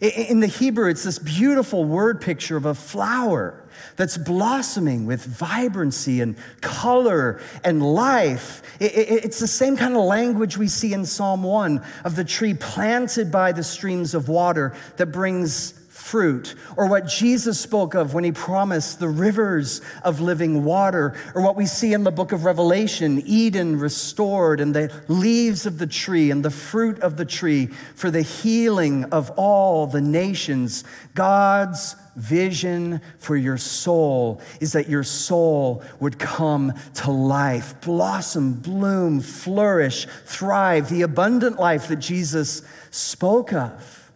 In 0.00 0.40
the 0.40 0.46
Hebrew, 0.46 0.90
it's 0.90 1.04
this 1.04 1.18
beautiful 1.18 1.84
word 1.84 2.20
picture 2.20 2.56
of 2.56 2.66
a 2.66 2.74
flower 2.74 3.63
that's 3.96 4.16
blossoming 4.16 5.06
with 5.06 5.24
vibrancy 5.24 6.20
and 6.20 6.36
color 6.60 7.40
and 7.62 7.82
life. 7.82 8.62
It's 8.80 9.40
the 9.40 9.46
same 9.46 9.76
kind 9.76 9.94
of 9.96 10.02
language 10.02 10.58
we 10.58 10.68
see 10.68 10.92
in 10.92 11.06
Psalm 11.06 11.42
1 11.42 11.84
of 12.04 12.16
the 12.16 12.24
tree 12.24 12.54
planted 12.54 13.30
by 13.30 13.52
the 13.52 13.64
streams 13.64 14.14
of 14.14 14.28
water 14.28 14.74
that 14.96 15.06
brings 15.06 15.74
fruit, 15.88 16.54
or 16.76 16.86
what 16.86 17.06
Jesus 17.06 17.58
spoke 17.58 17.94
of 17.94 18.12
when 18.12 18.24
he 18.24 18.32
promised 18.32 19.00
the 19.00 19.08
rivers 19.08 19.80
of 20.02 20.20
living 20.20 20.62
water, 20.62 21.14
or 21.34 21.40
what 21.40 21.56
we 21.56 21.64
see 21.64 21.94
in 21.94 22.04
the 22.04 22.10
book 22.10 22.32
of 22.32 22.44
Revelation 22.44 23.22
Eden 23.24 23.78
restored, 23.78 24.60
and 24.60 24.74
the 24.74 24.92
leaves 25.08 25.64
of 25.64 25.78
the 25.78 25.86
tree 25.86 26.30
and 26.30 26.44
the 26.44 26.50
fruit 26.50 26.98
of 26.98 27.16
the 27.16 27.24
tree 27.24 27.66
for 27.94 28.10
the 28.10 28.20
healing 28.20 29.04
of 29.04 29.30
all 29.38 29.86
the 29.86 30.02
nations. 30.02 30.84
God's 31.14 31.96
vision 32.16 33.00
for 33.18 33.36
your 33.36 33.56
soul 33.56 34.40
is 34.60 34.72
that 34.72 34.88
your 34.88 35.02
soul 35.02 35.82
would 36.00 36.18
come 36.18 36.72
to 36.94 37.10
life, 37.10 37.80
blossom, 37.80 38.54
bloom, 38.54 39.20
flourish, 39.20 40.06
thrive, 40.24 40.88
the 40.88 41.02
abundant 41.02 41.58
life 41.58 41.88
that 41.88 41.96
Jesus 41.96 42.62
spoke 42.90 43.52
of. 43.52 44.12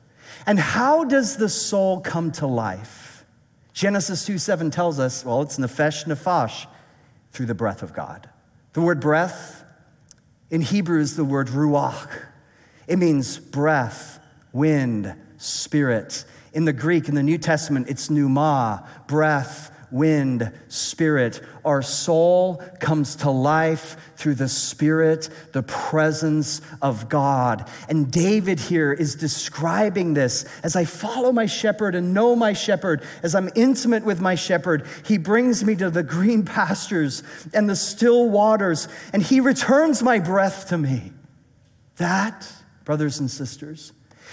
And 0.47 0.59
how 0.59 1.05
does 1.05 1.37
the 1.37 1.49
soul 1.49 2.01
come 2.01 2.33
to 2.33 2.47
life? 2.47 3.25
Genesis 3.73 4.25
2 4.27 4.39
7 4.39 4.71
tells 4.71 4.99
us, 4.99 5.25
well, 5.25 5.43
it's 5.43 5.59
nephesh 5.59 6.05
nefash, 6.07 6.67
through 7.33 7.47
the 7.47 7.55
breath 7.55 7.83
of 7.83 7.93
God. 7.93 8.29
The 8.73 8.81
word 8.81 9.01
breath 9.01 9.65
in 10.51 10.61
Hebrew 10.61 11.01
is 11.01 11.17
the 11.17 11.25
word 11.25 11.49
ruach. 11.49 12.09
It 12.87 12.99
means 12.99 13.39
breath, 13.39 14.19
wind, 14.53 15.15
spirit. 15.37 16.25
In 16.59 16.65
the 16.65 16.73
Greek, 16.73 17.09
in 17.09 17.15
the 17.15 17.23
New 17.23 17.39
Testament, 17.39 17.89
it's 17.89 18.11
pneuma, 18.11 18.85
breath, 19.07 19.71
wind, 19.93 20.53
spirit. 20.67 21.41
Our 21.65 21.83
soul 21.83 22.57
comes 22.81 23.15
to 23.15 23.31
life 23.31 23.97
through 24.17 24.35
the 24.35 24.49
spirit, 24.49 25.29
the 25.53 25.63
presence 25.63 26.61
of 26.83 27.09
God. 27.09 27.71
And 27.89 28.11
David 28.11 28.59
here 28.59 28.93
is 28.93 29.15
describing 29.15 30.15
this 30.15 30.47
as 30.65 30.75
I 30.75 30.85
follow 30.85 31.31
my 31.31 31.47
shepherd 31.47 31.95
and 31.95 32.13
know 32.13 32.35
my 32.35 32.55
shepherd, 32.55 33.05
as 33.23 33.37
I'm 33.37 33.51
intimate 33.55 34.05
with 34.05 34.21
my 34.21 34.35
shepherd, 34.35 34.85
he 35.05 35.17
brings 35.17 35.63
me 35.63 35.77
to 35.77 35.91
the 35.91 36.03
green 36.03 36.45
pastures 36.45 37.23
and 37.55 37.71
the 37.71 37.77
still 37.77 38.29
waters, 38.29 38.89
and 39.13 39.23
he 39.23 39.39
returns 39.39 40.03
my 40.03 40.19
breath 40.19 40.71
to 40.71 40.79
me. 40.79 41.13
That, 41.99 42.53
brothers 42.83 43.21
and 43.21 43.31
sisters, 43.31 43.93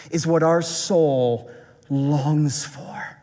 is 0.10 0.26
what 0.26 0.42
our 0.42 0.64
soul 0.64 1.52
longs 1.90 2.66
for. 2.66 3.16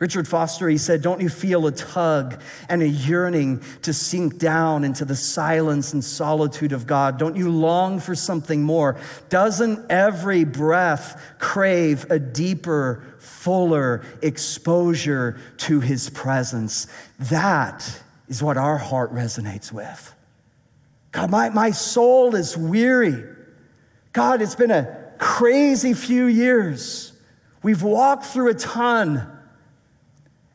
Richard 0.00 0.26
Foster, 0.26 0.66
he 0.66 0.78
said, 0.78 1.02
Don't 1.02 1.20
you 1.20 1.28
feel 1.28 1.66
a 1.66 1.72
tug 1.72 2.40
and 2.70 2.80
a 2.80 2.88
yearning 2.88 3.62
to 3.82 3.92
sink 3.92 4.38
down 4.38 4.82
into 4.82 5.04
the 5.04 5.14
silence 5.14 5.92
and 5.92 6.02
solitude 6.02 6.72
of 6.72 6.86
God? 6.86 7.18
Don't 7.18 7.36
you 7.36 7.50
long 7.50 8.00
for 8.00 8.14
something 8.14 8.62
more? 8.62 8.98
Doesn't 9.28 9.90
every 9.90 10.44
breath 10.44 11.22
crave 11.38 12.10
a 12.10 12.18
deeper, 12.18 13.04
fuller 13.18 14.02
exposure 14.22 15.38
to 15.58 15.80
his 15.80 16.08
presence? 16.08 16.86
That 17.18 18.02
is 18.26 18.42
what 18.42 18.56
our 18.56 18.78
heart 18.78 19.12
resonates 19.12 19.70
with. 19.70 20.14
God, 21.12 21.30
my, 21.30 21.50
my 21.50 21.72
soul 21.72 22.34
is 22.36 22.56
weary. 22.56 23.22
God, 24.14 24.40
it's 24.40 24.54
been 24.54 24.70
a 24.70 25.12
crazy 25.18 25.92
few 25.92 26.24
years. 26.24 27.09
We've 27.62 27.82
walked 27.82 28.24
through 28.24 28.50
a 28.50 28.54
ton. 28.54 29.38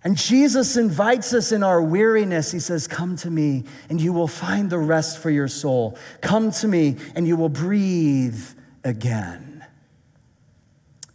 And 0.03 0.15
Jesus 0.15 0.77
invites 0.77 1.33
us 1.33 1.51
in 1.51 1.63
our 1.63 1.81
weariness. 1.81 2.51
He 2.51 2.59
says, 2.59 2.87
Come 2.87 3.15
to 3.17 3.31
me, 3.31 3.63
and 3.89 3.99
you 3.99 4.13
will 4.13 4.27
find 4.27 4.69
the 4.69 4.77
rest 4.77 5.17
for 5.17 5.31
your 5.31 5.47
soul. 5.47 5.97
Come 6.21 6.51
to 6.51 6.67
me, 6.67 6.97
and 7.15 7.27
you 7.27 7.35
will 7.35 7.49
breathe 7.49 8.39
again. 8.83 9.65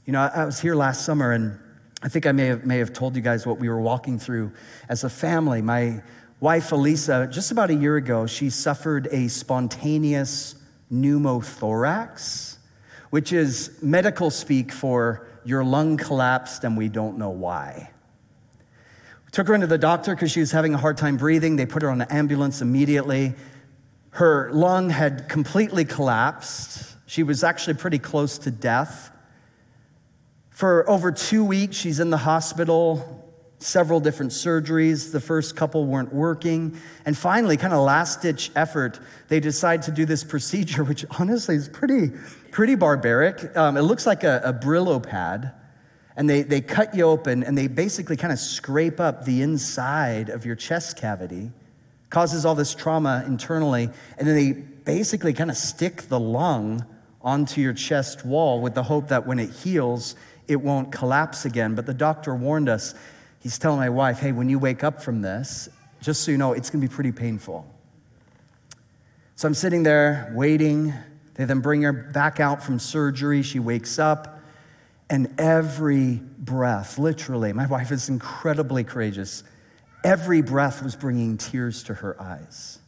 You 0.07 0.12
know, 0.12 0.20
I 0.22 0.44
was 0.44 0.61
here 0.61 0.74
last 0.74 1.05
summer, 1.05 1.31
and 1.31 1.57
I 2.03 2.09
think 2.09 2.26
I 2.26 2.33
may 2.33 2.46
have, 2.46 2.66
may 2.66 2.79
have 2.79 2.92
told 2.92 3.14
you 3.14 3.22
guys 3.22 3.46
what 3.46 3.61
we 3.61 3.68
were 3.68 3.81
walking 3.81 4.18
through 4.18 4.50
as 4.88 5.05
a 5.05 5.09
family. 5.09 5.62
My 5.62 6.03
wife, 6.40 6.72
Elisa, 6.72 7.29
just 7.31 7.53
about 7.53 7.70
a 7.70 7.74
year 7.74 7.96
ago, 7.96 8.26
she 8.26 8.50
suffered 8.50 9.07
a 9.12 9.29
spontaneous 9.29 10.57
pneumothorax, 10.92 12.57
which 13.11 13.33
is 13.33 13.79
medical 13.83 14.31
speak 14.31 14.72
for 14.72 15.30
your 15.44 15.64
lung 15.64 15.96
collapsed 15.96 16.64
and 16.64 16.76
we 16.76 16.88
don't 16.88 17.18
know 17.18 17.31
why. 17.31 17.90
We 19.26 19.31
Took 19.33 19.48
her 19.48 19.55
into 19.55 19.66
the 19.66 19.79
doctor 19.79 20.14
because 20.14 20.31
she 20.31 20.40
was 20.40 20.53
having 20.53 20.74
a 20.74 20.79
hard 20.79 20.96
time 20.96 21.16
breathing. 21.16 21.57
They 21.57 21.66
put 21.66 21.83
her 21.83 21.90
on 21.90 22.00
an 22.00 22.09
ambulance 22.11 22.62
immediately. 22.62 23.35
Her 24.11 24.50
lung 24.53 24.90
had 24.90 25.29
completely 25.29 25.85
collapsed. 25.85 26.96
She 27.07 27.22
was 27.22 27.44
actually 27.44 27.74
pretty 27.74 27.98
close 27.98 28.38
to 28.38 28.50
death. 28.50 29.11
For 30.50 30.88
over 30.90 31.12
two 31.12 31.44
weeks, 31.44 31.76
she's 31.76 32.00
in 32.00 32.11
the 32.11 32.18
hospital, 32.18 33.20
several 33.61 34.00
different 34.00 34.33
surgeries. 34.33 35.12
The 35.12 35.20
first 35.20 35.57
couple 35.57 35.87
weren't 35.87 36.12
working. 36.12 36.76
And 37.07 37.16
finally, 37.16 37.57
kind 37.57 37.72
of 37.72 37.81
last 37.81 38.22
ditch 38.22 38.50
effort, 38.57 39.00
they 39.29 39.40
decide 39.40 39.83
to 39.83 39.90
do 39.90 40.05
this 40.05 40.24
procedure, 40.24 40.85
which 40.90 41.05
honestly 41.18 41.55
is 41.55 41.68
pretty, 41.68 42.11
pretty 42.52 42.74
barbaric. 42.74 43.56
Um, 43.56 43.76
it 43.76 43.82
looks 43.82 44.06
like 44.06 44.24
a, 44.24 44.40
a 44.44 44.52
Brillo 44.52 45.02
pad 45.02 45.52
and 46.16 46.28
they, 46.28 46.42
they 46.42 46.60
cut 46.60 46.94
you 46.94 47.04
open 47.04 47.42
and 47.42 47.56
they 47.56 47.66
basically 47.66 48.16
kind 48.16 48.32
of 48.32 48.38
scrape 48.38 49.00
up 49.00 49.24
the 49.24 49.42
inside 49.42 50.28
of 50.28 50.44
your 50.44 50.56
chest 50.56 50.96
cavity, 50.96 51.50
causes 52.10 52.44
all 52.44 52.54
this 52.54 52.74
trauma 52.74 53.24
internally, 53.26 53.88
and 54.18 54.28
then 54.28 54.34
they 54.34 54.52
basically 54.52 55.32
kind 55.32 55.50
of 55.50 55.56
stick 55.56 56.02
the 56.02 56.20
lung 56.20 56.84
onto 57.22 57.60
your 57.60 57.72
chest 57.72 58.24
wall 58.24 58.60
with 58.60 58.74
the 58.74 58.82
hope 58.82 59.08
that 59.08 59.26
when 59.26 59.38
it 59.38 59.50
heals, 59.50 60.16
it 60.48 60.56
won't 60.56 60.90
collapse 60.90 61.44
again. 61.44 61.74
But 61.74 61.86
the 61.86 61.94
doctor 61.94 62.34
warned 62.34 62.68
us, 62.68 62.94
he's 63.40 63.58
telling 63.58 63.78
my 63.78 63.90
wife, 63.90 64.18
hey, 64.18 64.32
when 64.32 64.48
you 64.48 64.58
wake 64.58 64.82
up 64.82 65.02
from 65.02 65.22
this, 65.22 65.68
just 66.00 66.22
so 66.22 66.30
you 66.30 66.38
know, 66.38 66.52
it's 66.52 66.70
gonna 66.70 66.82
be 66.82 66.88
pretty 66.88 67.12
painful. 67.12 67.66
So 69.36 69.48
I'm 69.48 69.54
sitting 69.54 69.84
there 69.84 70.32
waiting. 70.34 70.92
They 71.40 71.46
then 71.46 71.61
bring 71.61 71.81
her 71.81 71.92
back 71.94 72.38
out 72.38 72.62
from 72.62 72.79
surgery. 72.79 73.40
She 73.40 73.61
wakes 73.61 73.98
up. 73.98 74.42
And 75.09 75.40
every 75.40 76.20
breath, 76.37 76.98
literally, 76.98 77.55
my 77.55 77.66
wife 77.66 77.90
is 77.92 78.11
incredibly 78.11 78.85
courageous. 78.85 79.42
Every 80.05 80.42
breath 80.42 80.83
was 80.83 80.96
bringing 80.96 81.38
tears 81.38 81.83
to 81.85 81.94
her 81.94 82.20
eyes. 82.20 82.79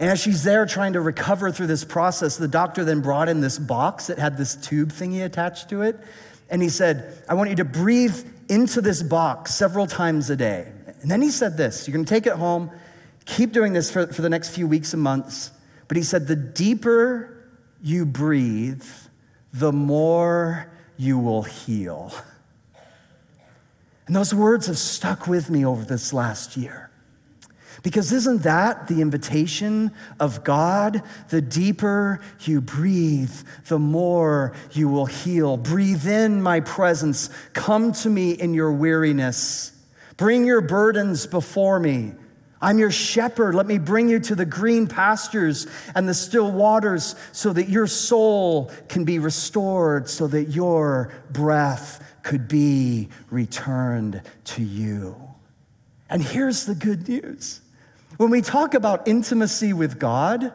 And 0.00 0.10
as 0.10 0.18
she's 0.18 0.42
there 0.42 0.66
trying 0.66 0.94
to 0.94 1.00
recover 1.00 1.52
through 1.52 1.68
this 1.68 1.84
process, 1.84 2.36
the 2.36 2.48
doctor 2.48 2.84
then 2.84 3.00
brought 3.00 3.28
in 3.28 3.40
this 3.40 3.60
box 3.60 4.08
that 4.08 4.18
had 4.18 4.36
this 4.36 4.56
tube 4.56 4.88
thingy 4.88 5.24
attached 5.24 5.68
to 5.68 5.82
it. 5.82 6.00
And 6.50 6.60
he 6.60 6.68
said, 6.68 7.22
I 7.28 7.34
want 7.34 7.50
you 7.50 7.56
to 7.56 7.64
breathe 7.64 8.26
into 8.48 8.80
this 8.80 9.04
box 9.04 9.54
several 9.54 9.86
times 9.86 10.30
a 10.30 10.36
day. 10.36 10.72
And 11.02 11.08
then 11.08 11.22
he 11.22 11.30
said 11.30 11.56
this 11.56 11.86
you're 11.86 11.92
going 11.92 12.04
to 12.04 12.12
take 12.12 12.26
it 12.26 12.32
home, 12.32 12.72
keep 13.24 13.52
doing 13.52 13.72
this 13.72 13.88
for, 13.88 14.08
for 14.08 14.22
the 14.22 14.30
next 14.30 14.48
few 14.48 14.66
weeks 14.66 14.94
and 14.94 15.00
months. 15.00 15.52
But 15.88 15.96
he 15.96 16.02
said, 16.02 16.26
the 16.26 16.36
deeper 16.36 17.34
you 17.82 18.04
breathe, 18.04 18.84
the 19.52 19.72
more 19.72 20.70
you 20.96 21.18
will 21.18 21.42
heal. 21.42 22.12
And 24.06 24.14
those 24.14 24.34
words 24.34 24.66
have 24.66 24.78
stuck 24.78 25.26
with 25.26 25.50
me 25.50 25.64
over 25.64 25.84
this 25.84 26.12
last 26.12 26.56
year. 26.56 26.90
Because 27.82 28.12
isn't 28.12 28.42
that 28.42 28.88
the 28.88 29.00
invitation 29.00 29.92
of 30.18 30.42
God? 30.42 31.02
The 31.28 31.40
deeper 31.40 32.20
you 32.40 32.60
breathe, 32.60 33.34
the 33.68 33.78
more 33.78 34.54
you 34.72 34.88
will 34.88 35.06
heal. 35.06 35.56
Breathe 35.56 36.06
in 36.06 36.42
my 36.42 36.60
presence. 36.60 37.30
Come 37.52 37.92
to 37.92 38.10
me 38.10 38.32
in 38.32 38.52
your 38.52 38.72
weariness. 38.72 39.72
Bring 40.16 40.44
your 40.44 40.60
burdens 40.60 41.26
before 41.26 41.78
me. 41.78 42.14
I'm 42.60 42.78
your 42.78 42.90
shepherd. 42.90 43.54
Let 43.54 43.66
me 43.66 43.78
bring 43.78 44.08
you 44.08 44.18
to 44.20 44.34
the 44.34 44.44
green 44.44 44.88
pastures 44.88 45.66
and 45.94 46.08
the 46.08 46.14
still 46.14 46.50
waters 46.50 47.14
so 47.32 47.52
that 47.52 47.68
your 47.68 47.86
soul 47.86 48.72
can 48.88 49.04
be 49.04 49.18
restored, 49.18 50.08
so 50.08 50.26
that 50.26 50.46
your 50.46 51.12
breath 51.30 52.04
could 52.22 52.48
be 52.48 53.08
returned 53.30 54.22
to 54.44 54.62
you. 54.62 55.16
And 56.10 56.22
here's 56.22 56.66
the 56.66 56.74
good 56.74 57.08
news 57.08 57.60
when 58.16 58.30
we 58.30 58.42
talk 58.42 58.74
about 58.74 59.06
intimacy 59.06 59.72
with 59.72 60.00
God, 60.00 60.42
when 60.42 60.52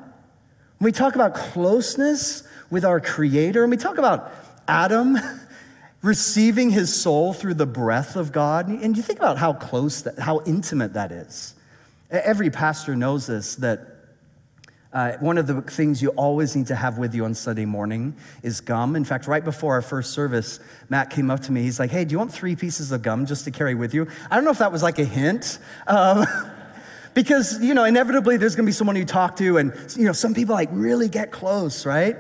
we 0.82 0.92
talk 0.92 1.16
about 1.16 1.34
closeness 1.34 2.44
with 2.70 2.84
our 2.84 3.00
Creator, 3.00 3.64
and 3.64 3.72
we 3.72 3.78
talk 3.78 3.98
about 3.98 4.34
Adam 4.68 5.18
receiving 6.02 6.70
his 6.70 6.94
soul 6.94 7.32
through 7.32 7.54
the 7.54 7.66
breath 7.66 8.18
of 8.18 8.34
God, 8.34 8.68
and 8.68 8.98
you 8.98 9.04
think 9.04 9.20
about 9.20 9.38
how 9.38 9.54
close, 9.54 10.02
that, 10.02 10.20
how 10.20 10.42
intimate 10.46 10.94
that 10.94 11.14
is. 11.14 11.56
Every 12.14 12.52
pastor 12.52 12.96
knows 12.96 13.26
this 13.26 13.56
that 13.56 13.88
uh, 14.94 15.14
one 15.14 15.40
of 15.40 15.48
the 15.48 15.60
things 15.64 16.00
you 16.00 16.10
always 16.10 16.56
need 16.56 16.68
to 16.68 16.76
have 16.76 17.00
with 17.00 17.16
you 17.16 17.26
on 17.26 17.34
Sunday 17.34 17.66
morning 17.66 18.16
is 18.44 18.62
gum. 18.62 18.96
In 18.96 19.04
fact, 19.04 19.26
right 19.26 19.44
before 19.44 19.74
our 19.74 19.82
first 19.82 20.12
service, 20.12 20.60
Matt 20.90 21.10
came 21.10 21.32
up 21.32 21.40
to 21.42 21.52
me. 21.52 21.64
He's 21.64 21.80
like, 21.80 21.90
Hey, 21.90 22.06
do 22.06 22.12
you 22.12 22.20
want 22.20 22.32
three 22.32 22.56
pieces 22.56 22.92
of 22.92 23.02
gum 23.02 23.26
just 23.26 23.46
to 23.46 23.52
carry 23.52 23.74
with 23.74 23.96
you? 23.96 24.08
I 24.30 24.36
don't 24.36 24.46
know 24.46 24.52
if 24.52 24.60
that 24.60 24.72
was 24.72 24.84
like 24.84 25.00
a 25.00 25.06
hint. 25.06 25.58
Um, 25.88 26.28
because, 27.16 27.60
you 27.64 27.74
know, 27.74 27.86
inevitably 27.86 28.38
there's 28.38 28.56
gonna 28.56 28.68
be 28.68 28.72
someone 28.72 28.96
you 28.96 29.06
talk 29.06 29.36
to, 29.38 29.58
and, 29.58 29.74
you 29.98 30.06
know, 30.06 30.14
some 30.14 30.36
people 30.36 30.54
like 30.54 30.70
really 30.72 31.10
get 31.10 31.32
close, 31.32 31.84
right? 31.84 32.18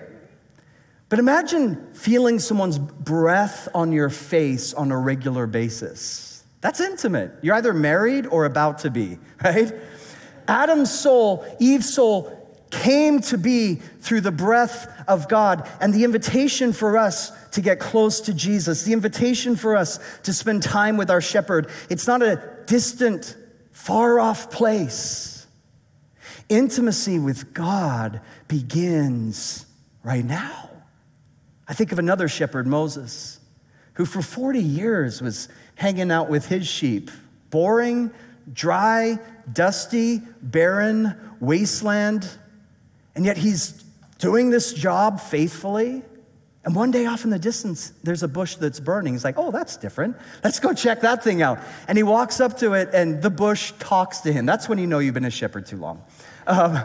But 1.09 1.19
imagine 1.19 1.93
feeling 1.93 2.39
someone's 2.39 2.79
breath 2.79 3.67
on 3.75 3.91
your 3.91 4.09
face 4.09 4.73
on 4.73 4.91
a 4.91 4.97
regular 4.97 5.45
basis. 5.45 6.32
That's 6.63 6.79
intimate. 6.79 7.33
You're 7.41 7.55
either 7.55 7.73
married 7.73 8.25
or 8.25 8.45
about 8.45 8.79
to 8.79 8.89
be, 8.89 9.19
right? 9.43 9.71
Adam's 10.47 10.97
soul, 10.97 11.45
Eve's 11.59 11.93
soul, 11.93 12.39
came 12.71 13.19
to 13.19 13.37
be 13.37 13.75
through 13.75 14.21
the 14.21 14.31
breath 14.31 14.89
of 15.07 15.27
God. 15.27 15.69
And 15.81 15.93
the 15.93 16.05
invitation 16.05 16.71
for 16.71 16.97
us 16.97 17.31
to 17.51 17.61
get 17.61 17.81
close 17.81 18.21
to 18.21 18.33
Jesus, 18.33 18.83
the 18.83 18.93
invitation 18.93 19.57
for 19.57 19.75
us 19.75 19.99
to 20.23 20.31
spend 20.31 20.63
time 20.63 20.95
with 20.95 21.11
our 21.11 21.19
shepherd, 21.19 21.69
it's 21.89 22.07
not 22.07 22.21
a 22.21 22.41
distant, 22.65 23.35
far 23.71 24.21
off 24.21 24.49
place. 24.49 25.45
Intimacy 26.47 27.19
with 27.19 27.53
God 27.53 28.21
begins 28.47 29.65
right 30.01 30.23
now. 30.23 30.69
I 31.67 31.73
think 31.73 31.91
of 31.91 31.99
another 31.99 32.29
shepherd, 32.29 32.67
Moses, 32.67 33.41
who 33.95 34.05
for 34.05 34.21
40 34.21 34.61
years 34.61 35.21
was 35.21 35.49
hanging 35.75 36.11
out 36.11 36.29
with 36.29 36.47
his 36.47 36.67
sheep. 36.67 37.11
Boring, 37.49 38.11
dry, 38.51 39.19
dusty, 39.51 40.21
barren, 40.41 41.15
wasteland. 41.39 42.27
And 43.15 43.25
yet 43.25 43.37
he's 43.37 43.83
doing 44.17 44.49
this 44.49 44.73
job 44.73 45.19
faithfully. 45.19 46.03
And 46.65 46.73
one 46.73 46.91
day 46.91 47.05
off 47.05 47.25
in 47.25 47.29
the 47.29 47.39
distance, 47.39 47.91
there's 48.03 48.23
a 48.23 48.27
bush 48.27 48.55
that's 48.55 48.79
burning. 48.79 49.13
He's 49.13 49.25
like, 49.25 49.37
oh, 49.37 49.51
that's 49.51 49.75
different. 49.75 50.15
Let's 50.43 50.59
go 50.59 50.73
check 50.73 51.01
that 51.01 51.21
thing 51.23 51.41
out. 51.41 51.59
And 51.89 51.97
he 51.97 52.03
walks 52.03 52.39
up 52.39 52.57
to 52.59 52.73
it, 52.73 52.89
and 52.93 53.21
the 53.21 53.29
bush 53.29 53.73
talks 53.79 54.19
to 54.21 54.31
him. 54.31 54.45
That's 54.45 54.69
when 54.69 54.77
you 54.77 54.87
know 54.87 54.99
you've 54.99 55.13
been 55.13 55.25
a 55.25 55.29
shepherd 55.29 55.65
too 55.65 55.75
long. 55.75 56.01
Um, 56.47 56.79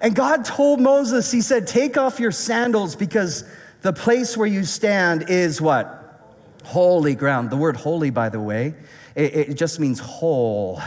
and 0.00 0.14
God 0.14 0.44
told 0.44 0.80
Moses, 0.80 1.30
He 1.30 1.40
said, 1.40 1.68
take 1.68 1.96
off 1.96 2.18
your 2.18 2.32
sandals 2.32 2.96
because 2.96 3.44
the 3.82 3.92
place 3.92 4.36
where 4.36 4.48
you 4.48 4.64
stand 4.64 5.30
is 5.30 5.60
what? 5.60 5.99
Holy 6.64 7.14
ground. 7.14 7.50
The 7.50 7.56
word 7.56 7.76
holy, 7.76 8.10
by 8.10 8.28
the 8.28 8.40
way, 8.40 8.74
it, 9.14 9.34
it 9.34 9.54
just 9.54 9.80
means 9.80 9.98
whole. 9.98 10.80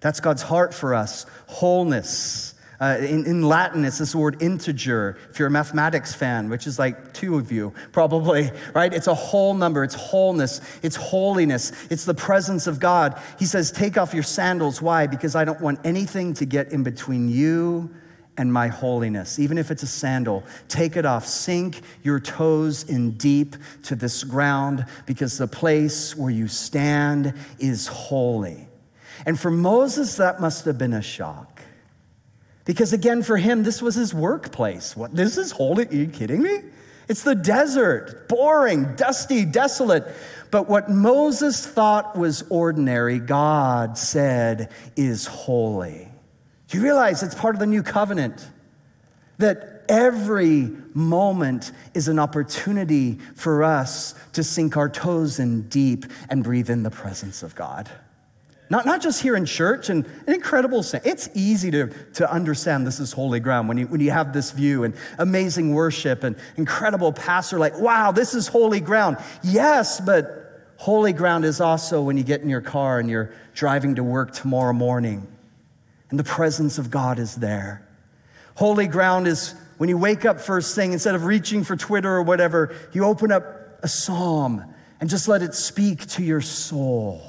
That's 0.00 0.20
God's 0.20 0.42
heart 0.42 0.74
for 0.74 0.94
us 0.94 1.26
wholeness. 1.46 2.54
Uh, 2.80 2.96
in, 3.00 3.26
in, 3.26 3.42
Latin, 3.42 3.84
it's 3.84 3.98
this 3.98 4.14
word 4.14 4.40
integer. 4.40 5.18
If 5.30 5.40
you're 5.40 5.48
a 5.48 5.50
mathematics 5.50 6.14
fan, 6.14 6.48
which 6.48 6.68
is 6.68 6.78
like 6.78 7.12
two 7.12 7.36
of 7.36 7.50
you, 7.50 7.74
probably, 7.90 8.52
right? 8.74 8.94
It's 8.94 9.08
a 9.08 9.14
whole 9.14 9.54
number. 9.54 9.82
It's 9.82 9.96
wholeness. 9.96 10.60
It's 10.82 10.94
holiness. 10.94 11.72
It's 11.90 12.04
the 12.04 12.14
presence 12.14 12.68
of 12.68 12.78
God. 12.78 13.20
He 13.36 13.46
says, 13.46 13.72
Take 13.72 13.98
off 13.98 14.14
your 14.14 14.22
sandals. 14.22 14.80
Why? 14.80 15.08
Because 15.08 15.34
I 15.34 15.44
don't 15.44 15.60
want 15.60 15.80
anything 15.84 16.34
to 16.34 16.44
get 16.44 16.72
in 16.72 16.84
between 16.84 17.28
you 17.28 17.90
and 18.38 18.52
my 18.52 18.68
holiness. 18.68 19.38
Even 19.38 19.58
if 19.58 19.70
it's 19.70 19.82
a 19.82 19.86
sandal, 19.86 20.44
take 20.68 20.96
it 20.96 21.04
off. 21.04 21.26
Sink 21.26 21.82
your 22.02 22.20
toes 22.20 22.84
in 22.84 23.12
deep 23.12 23.56
to 23.82 23.96
this 23.96 24.24
ground 24.24 24.86
because 25.04 25.36
the 25.36 25.48
place 25.48 26.16
where 26.16 26.30
you 26.30 26.48
stand 26.48 27.34
is 27.58 27.88
holy. 27.88 28.66
And 29.26 29.38
for 29.38 29.50
Moses, 29.50 30.16
that 30.16 30.40
must 30.40 30.64
have 30.64 30.78
been 30.78 30.94
a 30.94 31.02
shock. 31.02 31.60
Because 32.64 32.92
again, 32.92 33.22
for 33.22 33.36
him, 33.36 33.62
this 33.62 33.82
was 33.82 33.94
his 33.94 34.14
workplace. 34.14 34.96
What, 34.96 35.14
this 35.14 35.36
is 35.36 35.50
holy? 35.50 35.86
Are 35.86 35.94
you 35.94 36.06
kidding 36.06 36.42
me? 36.42 36.60
It's 37.08 37.22
the 37.22 37.34
desert, 37.34 38.28
boring, 38.28 38.94
dusty, 38.94 39.46
desolate. 39.46 40.06
But 40.50 40.68
what 40.68 40.90
Moses 40.90 41.66
thought 41.66 42.16
was 42.16 42.44
ordinary, 42.50 43.18
God 43.18 43.96
said 43.96 44.70
is 44.96 45.26
holy. 45.26 46.07
Do 46.68 46.76
you 46.76 46.84
realize 46.84 47.22
it's 47.22 47.34
part 47.34 47.54
of 47.54 47.60
the 47.60 47.66
new 47.66 47.82
covenant? 47.82 48.46
That 49.38 49.84
every 49.88 50.70
moment 50.92 51.72
is 51.94 52.08
an 52.08 52.18
opportunity 52.18 53.18
for 53.34 53.64
us 53.64 54.14
to 54.34 54.44
sink 54.44 54.76
our 54.76 54.88
toes 54.88 55.38
in 55.38 55.68
deep 55.68 56.04
and 56.28 56.44
breathe 56.44 56.68
in 56.68 56.82
the 56.82 56.90
presence 56.90 57.42
of 57.42 57.54
God. 57.54 57.88
Not, 58.70 58.84
not 58.84 59.00
just 59.00 59.22
here 59.22 59.34
in 59.34 59.46
church, 59.46 59.88
and 59.88 60.04
an 60.26 60.34
incredible 60.34 60.82
sense. 60.82 61.06
It's 61.06 61.30
easy 61.34 61.70
to, 61.70 61.86
to 62.14 62.30
understand 62.30 62.86
this 62.86 63.00
is 63.00 63.12
holy 63.12 63.40
ground 63.40 63.66
when 63.66 63.78
you, 63.78 63.86
when 63.86 64.02
you 64.02 64.10
have 64.10 64.34
this 64.34 64.50
view 64.50 64.84
and 64.84 64.94
amazing 65.18 65.72
worship 65.72 66.22
and 66.22 66.36
incredible 66.58 67.12
pastor, 67.12 67.58
like, 67.58 67.78
wow, 67.78 68.12
this 68.12 68.34
is 68.34 68.46
holy 68.46 68.80
ground. 68.80 69.16
Yes, 69.42 70.00
but 70.00 70.66
holy 70.76 71.14
ground 71.14 71.46
is 71.46 71.62
also 71.62 72.02
when 72.02 72.18
you 72.18 72.24
get 72.24 72.42
in 72.42 72.50
your 72.50 72.60
car 72.60 72.98
and 72.98 73.08
you're 73.08 73.32
driving 73.54 73.94
to 73.94 74.04
work 74.04 74.32
tomorrow 74.32 74.74
morning 74.74 75.26
and 76.10 76.18
the 76.18 76.24
presence 76.24 76.78
of 76.78 76.90
God 76.90 77.18
is 77.18 77.36
there. 77.36 77.86
Holy 78.54 78.86
ground 78.86 79.26
is 79.28 79.54
when 79.76 79.88
you 79.88 79.96
wake 79.96 80.24
up 80.24 80.40
first 80.40 80.74
thing, 80.74 80.92
instead 80.92 81.14
of 81.14 81.24
reaching 81.24 81.62
for 81.62 81.76
Twitter 81.76 82.10
or 82.10 82.22
whatever, 82.22 82.74
you 82.92 83.04
open 83.04 83.30
up 83.30 83.44
a 83.82 83.88
psalm 83.88 84.64
and 85.00 85.08
just 85.08 85.28
let 85.28 85.42
it 85.42 85.54
speak 85.54 86.06
to 86.06 86.22
your 86.22 86.40
soul. 86.40 87.22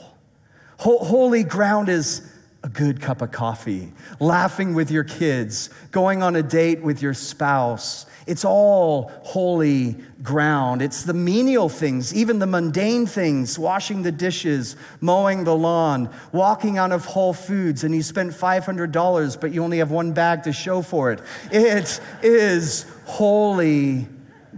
Holy 0.78 1.44
ground 1.44 1.90
is 1.90 2.28
a 2.64 2.70
good 2.70 3.02
cup 3.02 3.22
of 3.22 3.32
coffee, 3.32 3.92
laughing 4.20 4.74
with 4.74 4.92
your 4.92 5.04
kids, 5.04 5.70
going 5.92 6.24
on 6.24 6.36
a 6.36 6.44
date 6.44 6.82
with 6.82 7.02
your 7.02 7.14
spouse. 7.14 8.06
It's 8.30 8.46
all 8.46 9.12
holy 9.24 9.96
ground. 10.22 10.84
It's 10.84 11.02
the 11.02 11.16
menial 11.16 11.68
things, 11.68 12.14
even 12.14 12.38
the 12.38 12.46
mundane 12.46 13.08
things, 13.08 13.58
washing 13.58 14.04
the 14.04 14.12
dishes, 14.12 14.76
mowing 15.02 15.46
the 15.46 15.56
lawn, 15.56 16.14
walking 16.32 16.78
out 16.78 16.92
of 16.92 17.06
Whole 17.06 17.34
Foods, 17.34 17.84
and 17.84 17.96
you 17.96 18.04
spent 18.04 18.32
$500, 18.32 19.42
but 19.42 19.52
you 19.52 19.64
only 19.64 19.80
have 19.80 19.90
one 19.90 20.14
bag 20.14 20.44
to 20.44 20.54
show 20.54 20.84
for 20.84 21.12
it. 21.12 21.22
It 21.52 22.00
is 22.22 22.86
holy 23.06 24.08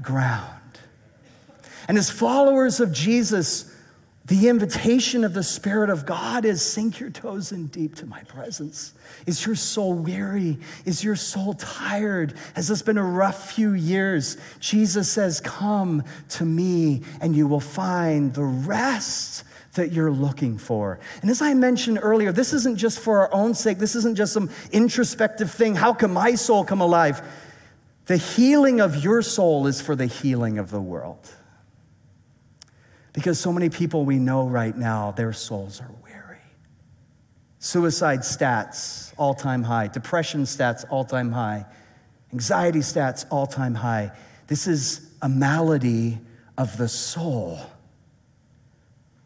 ground. 0.01 0.49
And 1.87 1.97
as 1.97 2.09
followers 2.09 2.81
of 2.81 2.91
Jesus, 2.91 3.70
the 4.31 4.47
invitation 4.47 5.25
of 5.25 5.33
the 5.33 5.43
Spirit 5.43 5.89
of 5.89 6.05
God 6.05 6.45
is 6.45 6.61
sink 6.61 7.01
your 7.01 7.09
toes 7.09 7.51
in 7.51 7.67
deep 7.67 7.95
to 7.95 8.05
my 8.05 8.23
presence. 8.23 8.93
Is 9.25 9.45
your 9.45 9.55
soul 9.55 9.93
weary? 9.93 10.57
Is 10.85 11.03
your 11.03 11.17
soul 11.17 11.53
tired? 11.55 12.35
Has 12.55 12.69
this 12.69 12.81
been 12.81 12.97
a 12.97 13.03
rough 13.03 13.51
few 13.51 13.73
years? 13.73 14.37
Jesus 14.61 15.11
says, 15.11 15.41
Come 15.41 16.05
to 16.29 16.45
me 16.45 17.01
and 17.19 17.35
you 17.35 17.45
will 17.45 17.59
find 17.59 18.33
the 18.33 18.45
rest 18.45 19.43
that 19.73 19.91
you're 19.91 20.13
looking 20.13 20.57
for. 20.57 21.01
And 21.21 21.29
as 21.29 21.41
I 21.41 21.53
mentioned 21.53 21.99
earlier, 22.01 22.31
this 22.31 22.53
isn't 22.53 22.77
just 22.77 22.99
for 22.99 23.19
our 23.19 23.33
own 23.33 23.53
sake, 23.53 23.79
this 23.79 23.95
isn't 23.97 24.15
just 24.15 24.31
some 24.31 24.49
introspective 24.71 25.51
thing. 25.51 25.75
How 25.75 25.93
can 25.93 26.13
my 26.13 26.35
soul 26.35 26.63
come 26.63 26.79
alive? 26.79 27.21
The 28.05 28.15
healing 28.15 28.79
of 28.79 29.03
your 29.03 29.23
soul 29.23 29.67
is 29.67 29.81
for 29.81 29.93
the 29.93 30.05
healing 30.05 30.57
of 30.57 30.71
the 30.71 30.79
world. 30.79 31.29
Because 33.13 33.39
so 33.39 33.51
many 33.51 33.69
people 33.69 34.05
we 34.05 34.19
know 34.19 34.47
right 34.47 34.75
now, 34.75 35.11
their 35.11 35.33
souls 35.33 35.81
are 35.81 35.91
weary. 36.03 36.39
Suicide 37.59 38.19
stats, 38.19 39.13
all 39.17 39.33
time 39.33 39.63
high. 39.63 39.87
Depression 39.87 40.43
stats, 40.43 40.85
all 40.89 41.03
time 41.03 41.31
high. 41.31 41.65
Anxiety 42.31 42.79
stats, 42.79 43.25
all 43.29 43.45
time 43.45 43.75
high. 43.75 44.11
This 44.47 44.67
is 44.67 45.09
a 45.21 45.29
malady 45.29 46.19
of 46.57 46.77
the 46.77 46.87
soul. 46.87 47.59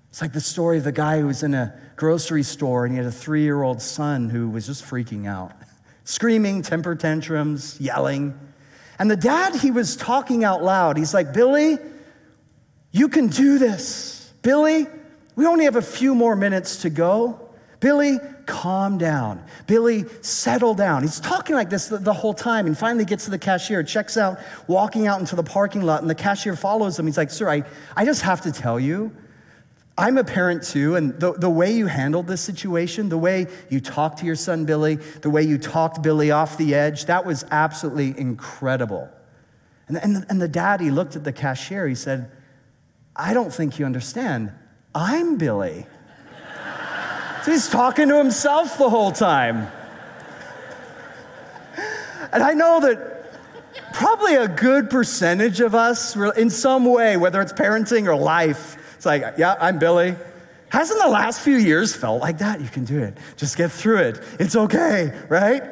It's 0.09 0.21
like 0.21 0.33
the 0.33 0.41
story 0.41 0.77
of 0.77 0.83
the 0.83 0.91
guy 0.91 1.19
who 1.19 1.27
was 1.27 1.43
in 1.43 1.53
a 1.53 1.77
grocery 1.95 2.43
store 2.43 2.85
and 2.85 2.93
he 2.93 2.97
had 2.97 3.05
a 3.05 3.11
three 3.11 3.43
year 3.43 3.61
old 3.61 3.81
son 3.81 4.29
who 4.29 4.49
was 4.49 4.65
just 4.65 4.83
freaking 4.83 5.27
out, 5.27 5.51
screaming, 6.03 6.61
temper 6.61 6.95
tantrums, 6.95 7.79
yelling. 7.79 8.37
And 8.97 9.11
the 9.11 9.17
dad, 9.17 9.55
he 9.55 9.71
was 9.71 9.95
talking 9.95 10.43
out 10.43 10.63
loud. 10.63 10.97
He's 10.97 11.13
like, 11.13 11.33
Billy, 11.33 11.77
you 12.95 13.09
can 13.09 13.27
do 13.27 13.57
this. 13.57 14.31
Billy, 14.41 14.87
we 15.35 15.45
only 15.45 15.65
have 15.65 15.75
a 15.75 15.81
few 15.81 16.15
more 16.15 16.33
minutes 16.33 16.83
to 16.83 16.89
go. 16.89 17.49
Billy, 17.81 18.19
calm 18.45 18.97
down. 18.97 19.43
Billy, 19.67 20.05
settle 20.21 20.73
down. 20.73 21.01
He's 21.01 21.19
talking 21.19 21.57
like 21.57 21.69
this 21.69 21.87
the, 21.87 22.13
whole 22.13 22.33
time 22.33 22.67
and 22.67 22.77
finally 22.77 23.03
gets 23.03 23.25
to 23.25 23.31
the 23.31 23.37
cashier, 23.37 23.83
checks 23.83 24.15
out, 24.15 24.39
walking 24.67 25.07
out 25.07 25.19
into 25.19 25.35
the 25.35 25.43
parking 25.43 25.81
lot, 25.81 25.99
and 25.99 26.09
the 26.09 26.15
cashier 26.15 26.55
follows 26.55 26.97
him. 26.97 27.05
He's 27.05 27.17
like, 27.17 27.31
Sir, 27.31 27.49
I, 27.49 27.63
I 27.97 28.05
just 28.05 28.21
have 28.21 28.39
to 28.41 28.51
tell 28.53 28.79
you, 28.79 29.13
I'm 29.97 30.17
a 30.17 30.23
parent 30.23 30.63
too, 30.63 30.95
and 30.95 31.19
the, 31.19 31.33
the 31.33 31.49
way 31.49 31.73
you 31.73 31.87
handled 31.87 32.27
this 32.27 32.39
situation, 32.39 33.09
the 33.09 33.17
way 33.17 33.47
you 33.69 33.81
talked 33.81 34.19
to 34.19 34.25
your 34.25 34.37
son 34.37 34.63
Billy, 34.63 34.95
the 34.95 35.29
way 35.29 35.43
you 35.43 35.57
talked 35.57 36.01
Billy 36.01 36.31
off 36.31 36.57
the 36.57 36.73
edge, 36.73 37.05
that 37.05 37.25
was 37.25 37.43
absolutely 37.51 38.17
incredible. 38.17 39.09
And, 39.89 39.97
and, 39.97 40.25
and 40.29 40.41
the 40.41 40.47
daddy 40.47 40.91
looked 40.91 41.17
at 41.17 41.25
the 41.25 41.33
cashier. 41.33 41.89
He 41.89 41.95
said, 41.95 42.31
I 43.15 43.33
don't 43.33 43.53
think 43.53 43.79
you 43.79 43.85
understand. 43.85 44.51
I'm 44.93 45.37
Billy. 45.37 45.87
so 47.43 47.51
he's 47.51 47.69
talking 47.69 48.09
to 48.09 48.17
himself 48.17 48.77
the 48.77 48.89
whole 48.89 49.11
time. 49.11 49.67
And 52.33 52.43
I 52.43 52.53
know 52.53 52.81
that 52.81 53.31
probably 53.93 54.35
a 54.35 54.47
good 54.47 54.89
percentage 54.89 55.61
of 55.61 55.73
us, 55.73 56.15
in 56.15 56.49
some 56.49 56.85
way, 56.85 57.15
whether 57.15 57.41
it's 57.41 57.53
parenting 57.53 58.07
or 58.07 58.15
life, 58.15 58.77
it's 58.95 59.05
like, 59.05 59.35
yeah, 59.37 59.55
I'm 59.59 59.79
Billy. 59.79 60.15
Hasn't 60.69 60.99
the 61.01 61.07
last 61.07 61.39
few 61.39 61.55
years 61.55 61.95
felt 61.95 62.21
like 62.21 62.39
that? 62.39 62.59
You 62.59 62.67
can 62.67 62.83
do 62.83 62.99
it. 63.01 63.17
Just 63.37 63.55
get 63.55 63.71
through 63.71 63.99
it. 63.99 64.21
It's 64.39 64.57
okay, 64.57 65.13
right? 65.29 65.63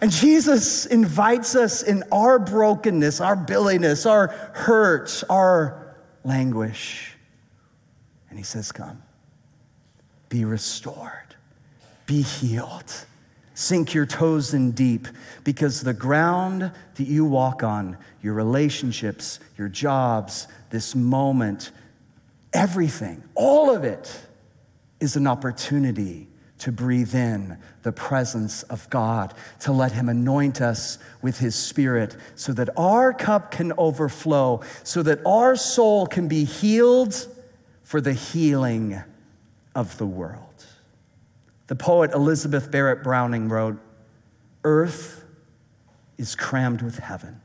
And 0.00 0.10
Jesus 0.10 0.86
invites 0.86 1.54
us 1.54 1.82
in 1.82 2.04
our 2.10 2.38
brokenness, 2.38 3.20
our 3.20 3.36
Billiness, 3.36 4.08
our 4.08 4.28
hurt, 4.28 5.22
our 5.28 5.83
languish. 6.24 7.12
And 8.28 8.38
he 8.38 8.44
says, 8.44 8.72
Come, 8.72 9.02
be 10.28 10.44
restored, 10.44 11.36
be 12.06 12.22
healed. 12.22 12.92
Sink 13.56 13.94
your 13.94 14.04
toes 14.04 14.52
in 14.52 14.72
deep 14.72 15.06
because 15.44 15.80
the 15.80 15.94
ground 15.94 16.72
that 16.96 17.04
you 17.06 17.24
walk 17.24 17.62
on, 17.62 17.96
your 18.20 18.34
relationships, 18.34 19.38
your 19.56 19.68
jobs, 19.68 20.48
this 20.70 20.96
moment, 20.96 21.70
everything, 22.52 23.22
all 23.36 23.72
of 23.72 23.84
it 23.84 24.12
is 24.98 25.14
an 25.14 25.28
opportunity 25.28 26.26
to 26.64 26.72
breathe 26.72 27.14
in 27.14 27.58
the 27.82 27.92
presence 27.92 28.62
of 28.64 28.88
God, 28.88 29.34
to 29.60 29.70
let 29.70 29.92
Him 29.92 30.08
anoint 30.08 30.62
us 30.62 30.98
with 31.20 31.38
His 31.38 31.54
Spirit 31.54 32.16
so 32.36 32.54
that 32.54 32.70
our 32.78 33.12
cup 33.12 33.50
can 33.50 33.74
overflow, 33.76 34.62
so 34.82 35.02
that 35.02 35.20
our 35.26 35.56
soul 35.56 36.06
can 36.06 36.26
be 36.26 36.44
healed 36.44 37.28
for 37.82 38.00
the 38.00 38.14
healing 38.14 38.98
of 39.74 39.98
the 39.98 40.06
world. 40.06 40.64
The 41.66 41.76
poet 41.76 42.12
Elizabeth 42.12 42.70
Barrett 42.70 43.02
Browning 43.02 43.50
wrote 43.50 43.78
Earth 44.64 45.22
is 46.16 46.34
crammed 46.34 46.80
with 46.80 46.96
heaven, 46.96 47.42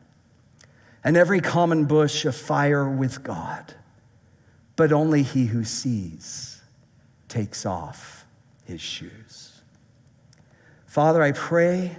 and 1.04 1.18
every 1.18 1.42
common 1.42 1.84
bush 1.84 2.24
afire 2.24 2.90
with 2.90 3.22
God. 3.22 3.74
But 4.78 4.94
only 4.94 5.24
he 5.24 5.48
who 5.48 5.66
sees 5.66 6.62
takes 7.28 7.66
off 7.66 8.19
his 8.70 8.80
shoes. 8.80 9.62
Father, 10.88 11.22
I 11.22 11.34
pray 11.34 11.98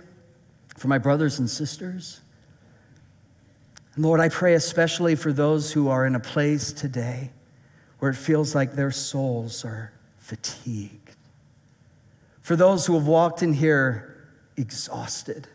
for 0.77 0.89
my 0.89 0.99
brothers 0.99 1.39
and 1.39 1.51
sisters. 1.51 2.21
Lord, 3.97 4.21
I 4.21 4.31
pray 4.31 4.55
especially 4.55 5.15
for 5.15 5.33
those 5.33 5.73
who 5.73 5.89
are 5.89 6.07
in 6.07 6.15
a 6.15 6.21
place 6.21 6.73
today 6.73 7.31
where 7.99 8.11
it 8.11 8.17
feels 8.17 8.55
like 8.55 8.73
their 8.73 8.91
souls 8.91 9.65
are 9.65 9.93
fatigued. 10.19 11.11
For 12.41 12.57
those 12.57 12.87
who 12.87 12.95
have 12.95 13.07
walked 13.07 13.43
in 13.43 13.53
here 13.53 14.27
exhausted 14.57 15.47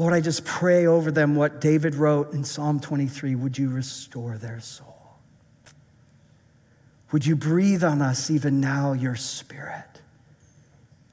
Lord, 0.00 0.14
I 0.14 0.22
just 0.22 0.46
pray 0.46 0.86
over 0.86 1.10
them 1.10 1.36
what 1.36 1.60
David 1.60 1.94
wrote 1.94 2.32
in 2.32 2.42
Psalm 2.42 2.80
23 2.80 3.34
Would 3.34 3.58
you 3.58 3.68
restore 3.68 4.38
their 4.38 4.58
soul? 4.58 4.99
Would 7.12 7.26
you 7.26 7.36
breathe 7.36 7.82
on 7.82 8.02
us 8.02 8.30
even 8.30 8.60
now 8.60 8.92
your 8.92 9.16
spirit? 9.16 9.84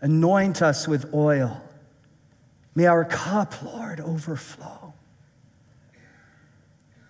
Anoint 0.02 0.62
us 0.62 0.88
with 0.88 1.14
oil. 1.14 1.62
May 2.76 2.86
our 2.86 3.04
cup, 3.06 3.64
Lord, 3.64 4.00
overflow. 4.00 4.94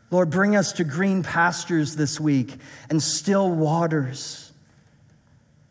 Lord, 0.10 0.30
bring 0.30 0.56
us 0.56 0.74
to 0.74 0.86
green 0.86 1.22
pastures 1.22 1.98
this 1.98 2.20
week 2.20 2.56
and 2.90 3.04
still 3.04 3.52
waters, 3.52 4.54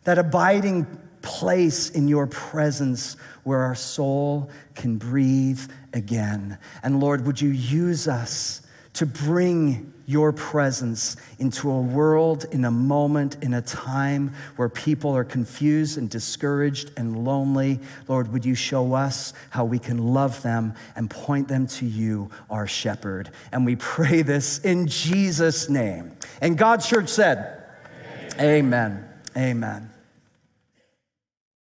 that 0.05 0.19
abiding 0.19 0.87
place 1.23 1.89
in 1.89 2.07
your 2.07 2.27
presence 2.27 3.17
where 3.45 3.61
our 3.61 3.75
soul 3.75 4.51
can 4.75 4.99
breathe 4.99 5.61
again. 5.95 6.59
And 6.83 7.01
Lord, 7.01 7.27
would 7.27 7.41
you 7.41 7.49
use 7.49 8.07
us 8.07 8.61
to 8.97 9.07
bring 9.07 9.93
your 10.07 10.33
presence 10.33 11.17
into 11.39 11.71
a 11.71 11.81
world, 11.81 12.47
in 12.53 12.65
a 12.65 12.71
moment, 12.71 13.37
in 13.43 13.55
a 13.55 13.63
time 13.63 14.33
where 14.55 14.69
people 14.69 15.15
are 15.17 15.25
confused 15.25 15.99
and 15.99 16.09
discouraged 16.09 16.93
and 16.97 17.25
lonely. 17.25 17.81
Lord, 18.07 18.33
would 18.33 18.45
you 18.45 18.55
show 18.55 18.95
us 18.95 19.33
how 19.51 19.65
we 19.65 19.79
can 19.79 19.99
love 19.99 20.41
them 20.43 20.75
and 20.95 21.11
point 21.11 21.49
them 21.49 21.67
to 21.67 21.87
you, 21.87 22.31
our 22.49 22.69
shepherd? 22.69 23.31
And 23.51 23.67
we 23.67 23.77
pray 23.77 24.23
this 24.23 24.61
in 24.61 24.87
Jesus' 24.87 25.69
name. 25.69 26.13
And 26.41 26.57
God's 26.57 26.89
church 26.89 27.09
said, 27.09 27.65
Amen. 28.39 28.41
Amen. 28.41 29.09
Amen. 29.37 29.96